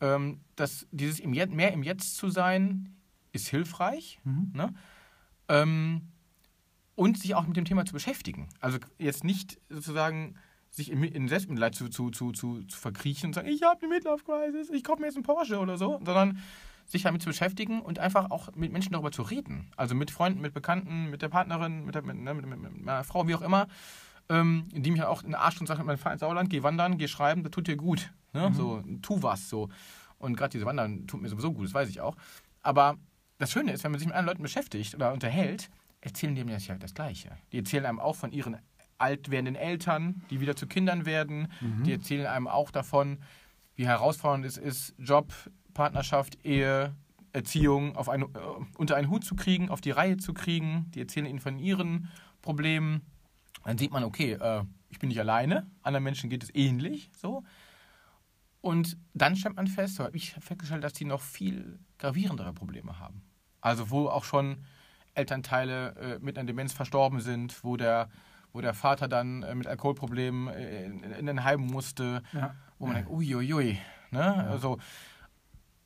[0.00, 2.96] Ähm, dass dieses im Jetzt, mehr im Jetzt zu sein,
[3.32, 4.20] ist hilfreich.
[4.24, 4.50] Mhm.
[4.54, 4.74] Ne?
[5.48, 6.08] Ähm,
[6.94, 8.48] und sich auch mit dem Thema zu beschäftigen.
[8.60, 10.36] Also jetzt nicht sozusagen
[10.72, 13.94] sich in, in Selbstmitleid zu, zu, zu, zu, zu verkriechen und sagen, ich habe eine
[13.94, 16.38] Midlife-Crisis, ich kaufe mir jetzt einen Porsche oder so, sondern
[16.86, 19.70] sich damit zu beschäftigen und einfach auch mit Menschen darüber zu reden.
[19.76, 23.04] Also mit Freunden, mit Bekannten, mit der Partnerin, mit, der, mit, ne, mit, mit meiner
[23.04, 23.68] Frau, wie auch immer,
[24.28, 26.98] ähm, die mich auch in der Arsch und sagt, mein Fahr ins Sauerland, geh wandern,
[26.98, 28.10] geh schreiben, das tut dir gut.
[28.32, 28.48] Ne?
[28.48, 28.54] Mhm.
[28.54, 29.48] So, tu was.
[29.48, 29.68] So.
[30.18, 32.16] Und gerade diese Wandern tut mir sowieso gut, das weiß ich auch.
[32.62, 32.96] Aber
[33.38, 36.54] das Schöne ist, wenn man sich mit anderen Leuten beschäftigt oder unterhält, erzählen die mir
[36.54, 37.36] das ja das Gleiche.
[37.52, 38.56] Die erzählen einem auch von ihren
[39.02, 41.48] alt werdenden Eltern, die wieder zu Kindern werden.
[41.60, 41.84] Mhm.
[41.84, 43.18] Die erzählen einem auch davon,
[43.74, 45.32] wie herausfordernd es ist, Job,
[45.74, 46.94] Partnerschaft, Ehe,
[47.32, 48.28] Erziehung auf eine, äh,
[48.76, 50.90] unter einen Hut zu kriegen, auf die Reihe zu kriegen.
[50.94, 52.10] Die erzählen ihnen von ihren
[52.42, 53.02] Problemen.
[53.64, 57.10] Dann sieht man, okay, äh, ich bin nicht alleine, anderen Menschen geht es ähnlich.
[57.16, 57.42] So.
[58.60, 62.98] Und dann stellt man fest, so habe ich festgestellt, dass die noch viel gravierendere Probleme
[62.98, 63.22] haben.
[63.60, 64.64] Also wo auch schon
[65.14, 68.08] Elternteile äh, mit einer Demenz verstorben sind, wo der
[68.52, 72.54] wo der Vater dann äh, mit Alkoholproblemen äh, in, den Heim musste, ja.
[72.78, 73.78] wo man denkt, uiuiui.
[74.10, 74.18] Ne?
[74.18, 74.32] Ja.
[74.48, 74.78] Also,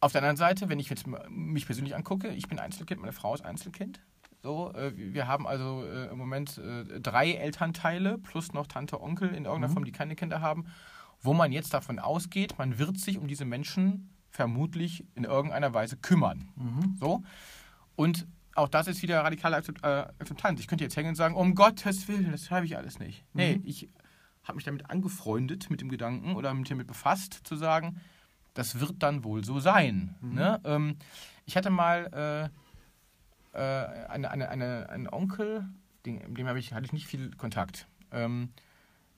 [0.00, 3.34] auf der anderen Seite, wenn ich jetzt mich persönlich angucke, ich bin Einzelkind, meine Frau
[3.34, 4.00] ist Einzelkind.
[4.42, 6.60] So, äh, wir haben also im Moment
[7.00, 9.72] drei Elternteile plus noch Tante, Onkel in irgendeiner mhm.
[9.72, 10.66] Form, die keine Kinder haben,
[11.20, 15.96] wo man jetzt davon ausgeht, man wird sich um diese Menschen vermutlich in irgendeiner Weise
[15.96, 16.50] kümmern.
[16.56, 16.96] Mhm.
[17.00, 17.22] So.
[17.96, 18.26] Und
[18.56, 19.86] auch das ist wieder radikale äh,
[20.18, 20.60] Akzeptanz.
[20.60, 23.24] Ich könnte jetzt hängen und sagen, um Gottes Willen, das schreibe ich alles nicht.
[23.32, 23.40] Mhm.
[23.40, 23.88] Nee, ich
[24.44, 28.00] habe mich damit angefreundet, mit dem Gedanken oder mich damit befasst, zu sagen,
[28.54, 30.14] das wird dann wohl so sein.
[30.20, 30.34] Mhm.
[30.34, 30.60] Ne?
[30.64, 30.96] Ähm,
[31.44, 32.50] ich hatte mal
[33.54, 35.68] äh, äh, eine, eine, eine, einen Onkel,
[36.04, 37.88] den, mit dem ich, hatte ich nicht viel Kontakt.
[38.12, 38.52] Ähm,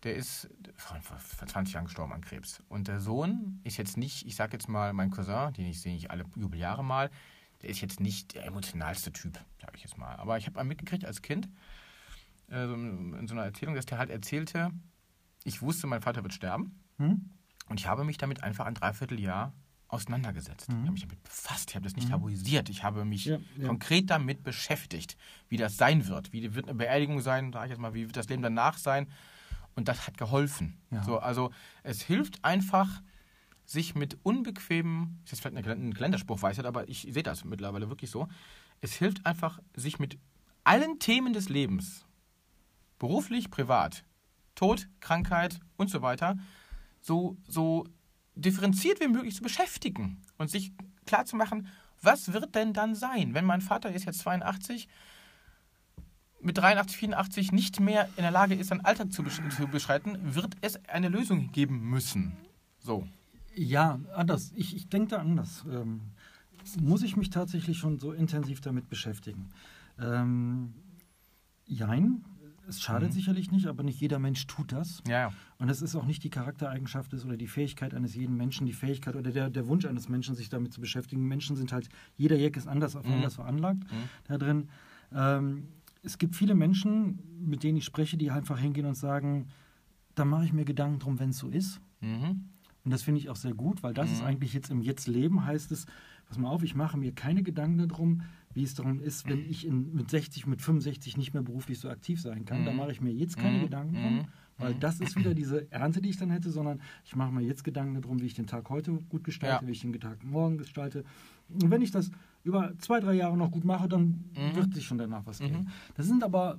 [0.04, 2.62] der ist vor, vor 20 Jahren gestorben an Krebs.
[2.68, 5.96] Und der Sohn ist jetzt nicht, ich sage jetzt mal, mein Cousin, den ich sehe
[5.96, 7.10] ich alle Jubeljahre mal,
[7.62, 10.14] der ist jetzt nicht der emotionalste Typ, sage ich jetzt mal.
[10.16, 11.48] Aber ich habe mitgekriegt als Kind,
[12.50, 14.70] äh, in so einer Erzählung, dass der halt erzählte,
[15.44, 16.80] ich wusste, mein Vater wird sterben.
[16.98, 17.30] Hm?
[17.68, 19.52] Und ich habe mich damit einfach ein Dreivierteljahr
[19.88, 20.68] auseinandergesetzt.
[20.68, 20.76] Mhm.
[20.76, 22.12] Ich habe mich damit befasst, ich habe das nicht mhm.
[22.12, 23.68] tabuisiert, ich habe mich ja, ja.
[23.68, 25.16] konkret damit beschäftigt,
[25.48, 26.32] wie das sein wird.
[26.32, 29.08] Wie wird eine Beerdigung sein, sage ich jetzt mal, wie wird das Leben danach sein.
[29.74, 30.76] Und das hat geholfen.
[30.90, 31.02] Ja.
[31.04, 33.02] So, also es hilft einfach,
[33.68, 38.10] sich mit unbequemen, das ist vielleicht ein Kalenderspruch, weiß aber ich sehe das mittlerweile wirklich
[38.10, 38.26] so.
[38.80, 40.18] Es hilft einfach, sich mit
[40.64, 42.06] allen Themen des Lebens,
[42.98, 44.04] beruflich, privat,
[44.54, 46.38] Tod, Krankheit und so weiter,
[47.02, 47.86] so, so
[48.34, 50.72] differenziert wie möglich zu beschäftigen und sich
[51.04, 51.68] klar zu machen,
[52.00, 54.88] Was wird denn dann sein, wenn mein Vater ist jetzt 82,
[56.40, 59.24] mit 83, 84 nicht mehr in der Lage ist, seinen Alltag zu
[59.66, 62.36] beschreiten, wird es eine Lösung geben müssen.
[62.78, 63.08] So.
[63.58, 64.52] Ja, anders.
[64.54, 65.64] Ich, ich denke da anders.
[65.70, 66.00] Ähm,
[66.80, 69.48] muss ich mich tatsächlich schon so intensiv damit beschäftigen?
[69.98, 70.74] Ähm,
[71.66, 72.24] jein,
[72.68, 73.14] es schadet mhm.
[73.14, 75.02] sicherlich nicht, aber nicht jeder Mensch tut das.
[75.08, 75.32] Ja.
[75.58, 78.72] Und es ist auch nicht die Charaktereigenschaft ist oder die Fähigkeit eines jeden Menschen, die
[78.72, 81.26] Fähigkeit oder der, der Wunsch eines Menschen, sich damit zu beschäftigen.
[81.26, 83.14] Menschen sind halt, jeder Jack ist anders auf mhm.
[83.14, 84.08] anders veranlagt mhm.
[84.24, 84.68] da drin.
[85.12, 85.68] Ähm,
[86.02, 89.48] es gibt viele Menschen, mit denen ich spreche, die einfach hingehen und sagen,
[90.14, 91.80] da mache ich mir Gedanken drum, wenn es so ist.
[92.00, 92.50] Mhm.
[92.88, 94.28] Und das finde ich auch sehr gut, weil das ist mhm.
[94.28, 95.84] eigentlich jetzt im Jetzt-Leben, heißt es,
[96.26, 98.22] pass mal auf, ich mache mir keine Gedanken darum,
[98.54, 101.90] wie es darum ist, wenn ich in, mit 60, mit 65 nicht mehr beruflich so
[101.90, 102.62] aktiv sein kann.
[102.62, 102.64] Mhm.
[102.64, 103.62] Da mache ich mir jetzt keine mhm.
[103.64, 104.24] Gedanken drum, mhm.
[104.56, 104.80] weil mhm.
[104.80, 108.00] das ist wieder diese Ernte, die ich dann hätte, sondern ich mache mir jetzt Gedanken
[108.00, 109.68] darum, wie ich den Tag heute gut gestalte, ja.
[109.68, 111.04] wie ich den Tag morgen gestalte.
[111.50, 112.10] Und wenn ich das
[112.42, 114.56] über zwei, drei Jahre noch gut mache, dann mhm.
[114.56, 115.58] wird sich schon danach was geben.
[115.58, 115.68] Mhm.
[115.94, 116.58] Das sind aber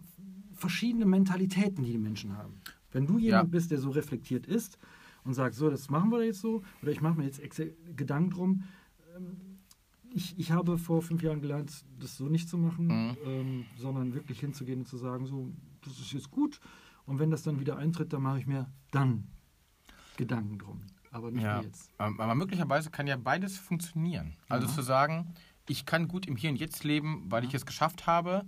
[0.54, 2.62] verschiedene Mentalitäten, die die Menschen haben.
[2.92, 3.50] Wenn du jemand ja.
[3.50, 4.78] bist, der so reflektiert ist
[5.30, 7.40] und sagt, so, das machen wir jetzt so, oder ich mache mir jetzt
[7.96, 8.64] Gedanken drum,
[9.16, 9.60] ähm,
[10.12, 13.18] ich, ich habe vor fünf Jahren gelernt, das so nicht zu machen, mhm.
[13.26, 15.52] ähm, sondern wirklich hinzugehen und zu sagen, so,
[15.84, 16.60] das ist jetzt gut.
[17.06, 19.28] Und wenn das dann wieder eintritt, dann mache ich mir dann
[20.18, 20.82] Gedanken drum.
[21.12, 21.62] Aber nicht ja.
[21.62, 21.92] jetzt.
[22.00, 24.36] Aber möglicherweise kann ja beides funktionieren.
[24.48, 24.74] Also ja.
[24.74, 25.36] zu sagen,
[25.68, 28.46] ich kann gut im Hier und Jetzt leben, weil ich es geschafft habe,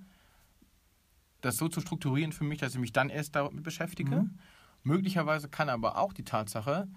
[1.42, 4.24] das so zu strukturieren für mich, dass ich mich dann erst damit beschäftige.
[4.24, 4.40] Mhm.
[4.84, 6.88] Möglicherweise kann aber auch die Tatsache,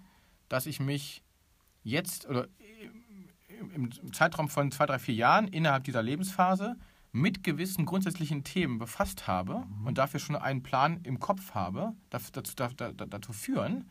[0.49, 1.23] dass ich mich
[1.83, 2.49] jetzt oder
[3.75, 6.77] im Zeitraum von zwei, drei, vier Jahren innerhalb dieser Lebensphase
[7.13, 9.87] mit gewissen grundsätzlichen Themen befasst habe mhm.
[9.87, 13.89] und dafür schon einen Plan im Kopf habe, dazu, dazu, dazu führen,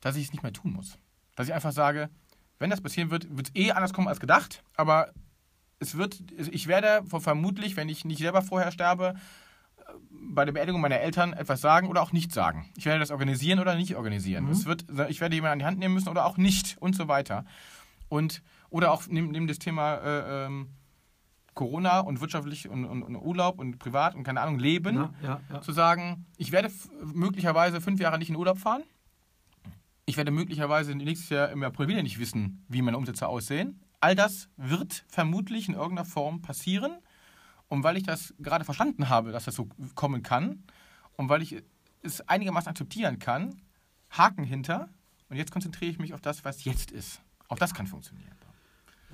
[0.00, 0.98] dass ich es nicht mehr tun muss.
[1.36, 2.10] Dass ich einfach sage,
[2.58, 5.12] wenn das passieren wird, wird es eh anders kommen als gedacht, aber
[5.78, 9.14] es wird, ich werde vermutlich, wenn ich nicht selber vorher sterbe,
[10.10, 12.70] bei der Beerdigung meiner Eltern etwas sagen oder auch nicht sagen.
[12.76, 14.44] Ich werde das organisieren oder nicht organisieren.
[14.44, 14.50] Mhm.
[14.50, 17.08] Es wird, ich werde jemanden an die Hand nehmen müssen oder auch nicht und so
[17.08, 17.44] weiter.
[18.08, 20.68] Und oder auch neben, neben das Thema äh, ähm,
[21.54, 25.40] Corona und wirtschaftlich und, und, und, Urlaub und privat und keine Ahnung, Leben, ja, ja,
[25.52, 25.60] ja.
[25.60, 26.70] zu sagen, ich werde
[27.02, 28.82] möglicherweise fünf Jahre nicht in Urlaub fahren.
[30.06, 33.80] Ich werde möglicherweise nächstes Jahr im April wieder nicht wissen, wie meine Umsätze aussehen.
[34.00, 36.92] All das wird vermutlich in irgendeiner Form passieren.
[37.70, 40.64] Und weil ich das gerade verstanden habe, dass das so kommen kann,
[41.16, 41.62] und weil ich
[42.02, 43.60] es einigermaßen akzeptieren kann,
[44.10, 44.88] Haken hinter.
[45.28, 47.22] Und jetzt konzentriere ich mich auf das, was jetzt ist.
[47.48, 48.30] Auch das kann funktionieren.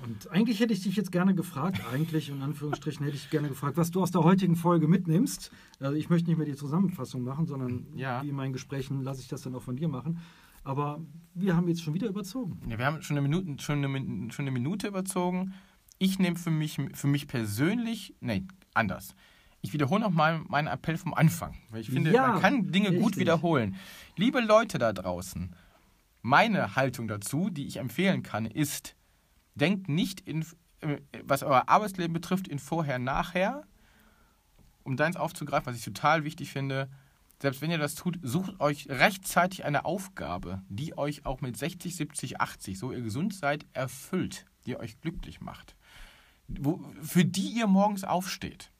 [0.01, 3.77] Und eigentlich hätte ich dich jetzt gerne gefragt, eigentlich in Anführungsstrichen hätte ich gerne gefragt,
[3.77, 5.51] was du aus der heutigen Folge mitnimmst.
[5.79, 8.21] Also ich möchte nicht mehr die Zusammenfassung machen, sondern ja.
[8.21, 10.19] wie in meinen Gesprächen lasse ich das dann auch von dir machen.
[10.63, 11.01] Aber
[11.33, 12.59] wir haben jetzt schon wieder überzogen.
[12.69, 15.53] Ja, wir haben schon eine Minute, schon eine, schon eine Minute überzogen.
[15.99, 19.15] Ich nehme für mich, für mich persönlich, nein, anders.
[19.61, 23.03] Ich wiederhole nochmal meinen Appell vom Anfang, weil ich finde, ja, man kann Dinge richtig.
[23.03, 23.75] gut wiederholen.
[24.15, 25.55] Liebe Leute da draußen,
[26.21, 28.95] meine Haltung dazu, die ich empfehlen kann, ist,
[29.55, 30.45] denkt nicht, in,
[30.81, 33.63] äh, was euer Arbeitsleben betrifft, in Vorher, Nachher.
[34.83, 36.89] Um deins aufzugreifen, was ich total wichtig finde,
[37.41, 41.95] selbst wenn ihr das tut, sucht euch rechtzeitig eine Aufgabe, die euch auch mit 60,
[41.95, 45.75] 70, 80, so ihr gesund seid, erfüllt, die euch glücklich macht.
[46.47, 48.71] Wo, für die ihr morgens aufsteht.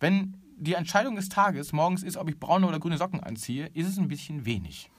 [0.00, 3.88] Wenn die Entscheidung des Tages morgens ist, ob ich braune oder grüne Socken anziehe, ist
[3.88, 4.90] es ein bisschen wenig.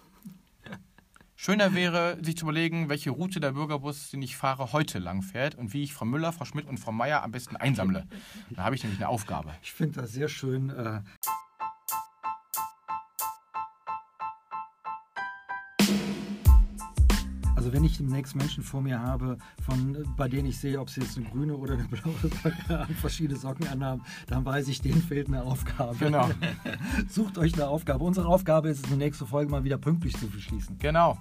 [1.35, 5.53] Schöner wäre, sich zu überlegen, welche Route der Bürgerbus, den ich fahre, heute lang fährt
[5.53, 8.07] und wie ich Frau Müller, Frau Schmidt und Frau Meier am besten einsammle.
[8.49, 9.53] Da habe ich nämlich eine Aufgabe.
[9.61, 10.71] Ich finde das sehr schön.
[10.71, 11.01] Äh
[17.67, 21.01] Also wenn ich demnächst Menschen vor mir habe, von, bei denen ich sehe, ob sie
[21.01, 25.01] jetzt eine grüne oder eine blaue Socke haben, verschiedene Socken anhaben, dann weiß ich, denen
[25.01, 25.97] fehlt eine Aufgabe.
[25.97, 26.29] Genau.
[27.09, 28.05] Sucht euch eine Aufgabe.
[28.05, 30.77] Unsere Aufgabe ist es, die nächste Folge mal wieder pünktlich zu beschließen.
[30.79, 31.17] Genau.